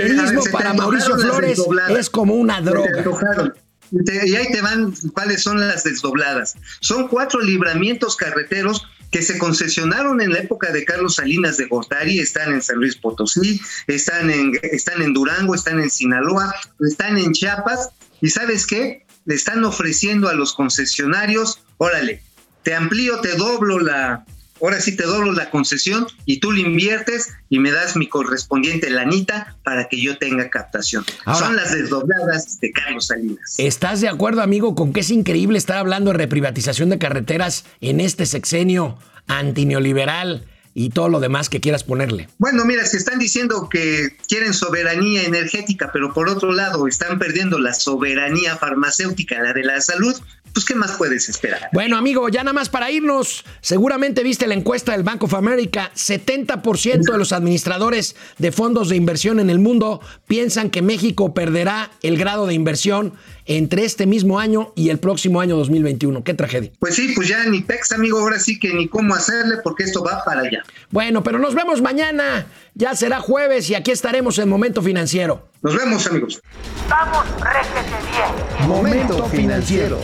te 0.44 0.50
para 0.50 0.74
Mauricio 0.74 1.16
Flores 1.18 1.60
es 1.98 2.10
como 2.10 2.34
una 2.34 2.60
droga. 2.60 3.02
te- 4.04 4.28
Y 4.28 4.36
ahí 4.36 4.50
te 4.52 4.60
van 4.62 4.94
cuáles 5.12 5.42
son 5.42 5.60
las 5.60 5.84
desdobladas. 5.84 6.54
Son 6.80 7.08
cuatro 7.08 7.40
libramientos 7.40 8.16
carreteros 8.16 8.86
que 9.12 9.22
se 9.22 9.38
concesionaron 9.38 10.20
en 10.22 10.32
la 10.32 10.38
época 10.38 10.72
de 10.72 10.84
Carlos 10.84 11.16
Salinas 11.16 11.58
de 11.58 11.66
Gortari, 11.66 12.18
están 12.18 12.52
en 12.54 12.62
San 12.62 12.78
Luis 12.78 12.96
Potosí, 12.96 13.60
están 13.86 14.30
en, 14.30 14.58
están 14.62 15.02
en 15.02 15.12
Durango, 15.12 15.54
están 15.54 15.78
en 15.80 15.90
Sinaloa, 15.90 16.52
están 16.80 17.18
en 17.18 17.32
Chiapas, 17.32 17.90
y 18.22 18.30
¿sabes 18.30 18.66
qué? 18.66 19.04
Le 19.26 19.34
están 19.34 19.62
ofreciendo 19.64 20.28
a 20.28 20.34
los 20.34 20.54
concesionarios, 20.54 21.62
órale, 21.76 22.22
te 22.62 22.74
amplío, 22.74 23.20
te 23.20 23.36
doblo 23.36 23.78
la, 23.80 24.24
ahora 24.62 24.80
sí 24.80 24.96
te 24.96 25.04
doblo 25.04 25.32
la 25.32 25.50
concesión 25.50 26.06
y 26.24 26.38
tú 26.40 26.52
le 26.52 26.60
inviertes 26.62 27.30
y 27.48 27.58
me 27.58 27.70
das 27.72 27.96
mi 27.96 28.08
correspondiente 28.08 28.88
lanita 28.90 29.56
para 29.64 29.88
que 29.88 30.00
yo 30.00 30.16
tenga 30.18 30.48
captación. 30.50 31.04
Ahora- 31.24 31.46
Son 31.46 31.56
las 31.56 31.72
desdobladas 31.72 32.60
de 32.60 32.70
Carlos 32.72 33.08
Salinas. 33.08 33.54
¿Estás 33.58 34.00
de 34.00 34.08
acuerdo, 34.08 34.40
amigo, 34.42 34.74
con 34.74 34.92
que 34.92 35.00
es 35.00 35.10
increíble 35.10 35.58
estar 35.58 35.76
hablando 35.78 36.12
de 36.12 36.18
reprivatización 36.18 36.88
de 36.90 36.98
carreteras 36.98 37.64
en 37.80 38.00
este 38.00 38.24
sexenio 38.26 38.98
antineoliberal 39.26 40.46
y 40.74 40.88
todo 40.88 41.08
lo 41.10 41.20
demás 41.20 41.48
que 41.48 41.60
quieras 41.60 41.84
ponerle? 41.84 42.28
Bueno, 42.38 42.64
mira, 42.64 42.86
se 42.86 42.96
están 42.96 43.18
diciendo 43.18 43.68
que 43.68 44.16
quieren 44.28 44.54
soberanía 44.54 45.24
energética, 45.24 45.90
pero 45.92 46.14
por 46.14 46.28
otro 46.28 46.52
lado 46.52 46.86
están 46.88 47.18
perdiendo 47.18 47.58
la 47.58 47.74
soberanía 47.74 48.56
farmacéutica, 48.56 49.42
la 49.42 49.52
de 49.52 49.64
la 49.64 49.80
salud. 49.80 50.14
Pues, 50.52 50.66
¿qué 50.66 50.74
más 50.74 50.92
puedes 50.92 51.28
esperar? 51.28 51.68
Bueno, 51.72 51.96
amigo, 51.96 52.28
ya 52.28 52.42
nada 52.42 52.52
más 52.52 52.68
para 52.68 52.90
irnos. 52.90 53.44
Seguramente 53.60 54.22
viste 54.22 54.46
la 54.46 54.54
encuesta 54.54 54.92
del 54.92 55.02
Bank 55.02 55.22
of 55.22 55.34
America. 55.34 55.90
70% 55.94 57.12
de 57.12 57.18
los 57.18 57.32
administradores 57.32 58.16
de 58.38 58.52
fondos 58.52 58.88
de 58.88 58.96
inversión 58.96 59.40
en 59.40 59.50
el 59.50 59.58
mundo 59.58 60.00
piensan 60.26 60.70
que 60.70 60.82
México 60.82 61.32
perderá 61.32 61.90
el 62.02 62.18
grado 62.18 62.46
de 62.46 62.54
inversión 62.54 63.14
entre 63.46 63.84
este 63.84 64.06
mismo 64.06 64.38
año 64.38 64.72
y 64.76 64.90
el 64.90 64.98
próximo 64.98 65.40
año 65.40 65.56
2021. 65.56 66.22
Qué 66.22 66.34
tragedia. 66.34 66.70
Pues 66.78 66.94
sí, 66.94 67.12
pues 67.14 67.28
ya 67.28 67.44
ni 67.46 67.62
pex, 67.62 67.92
amigo, 67.92 68.18
ahora 68.18 68.38
sí 68.38 68.58
que 68.58 68.72
ni 68.74 68.88
cómo 68.88 69.14
hacerle, 69.14 69.56
porque 69.64 69.84
esto 69.84 70.04
va 70.04 70.22
para 70.24 70.42
allá. 70.42 70.62
Bueno, 70.90 71.22
pero 71.22 71.38
nos 71.38 71.54
vemos 71.54 71.80
mañana. 71.80 72.46
Ya 72.74 72.94
será 72.94 73.20
jueves 73.20 73.68
y 73.70 73.74
aquí 73.74 73.90
estaremos 73.90 74.38
en 74.38 74.48
Momento 74.48 74.82
Financiero. 74.82 75.48
Nos 75.62 75.76
vemos, 75.76 76.06
amigos. 76.06 76.40
Vamos, 76.88 77.24
réjete 77.40 77.96
bien. 78.10 78.68
Momento 78.68 79.24
financiero. 79.26 80.00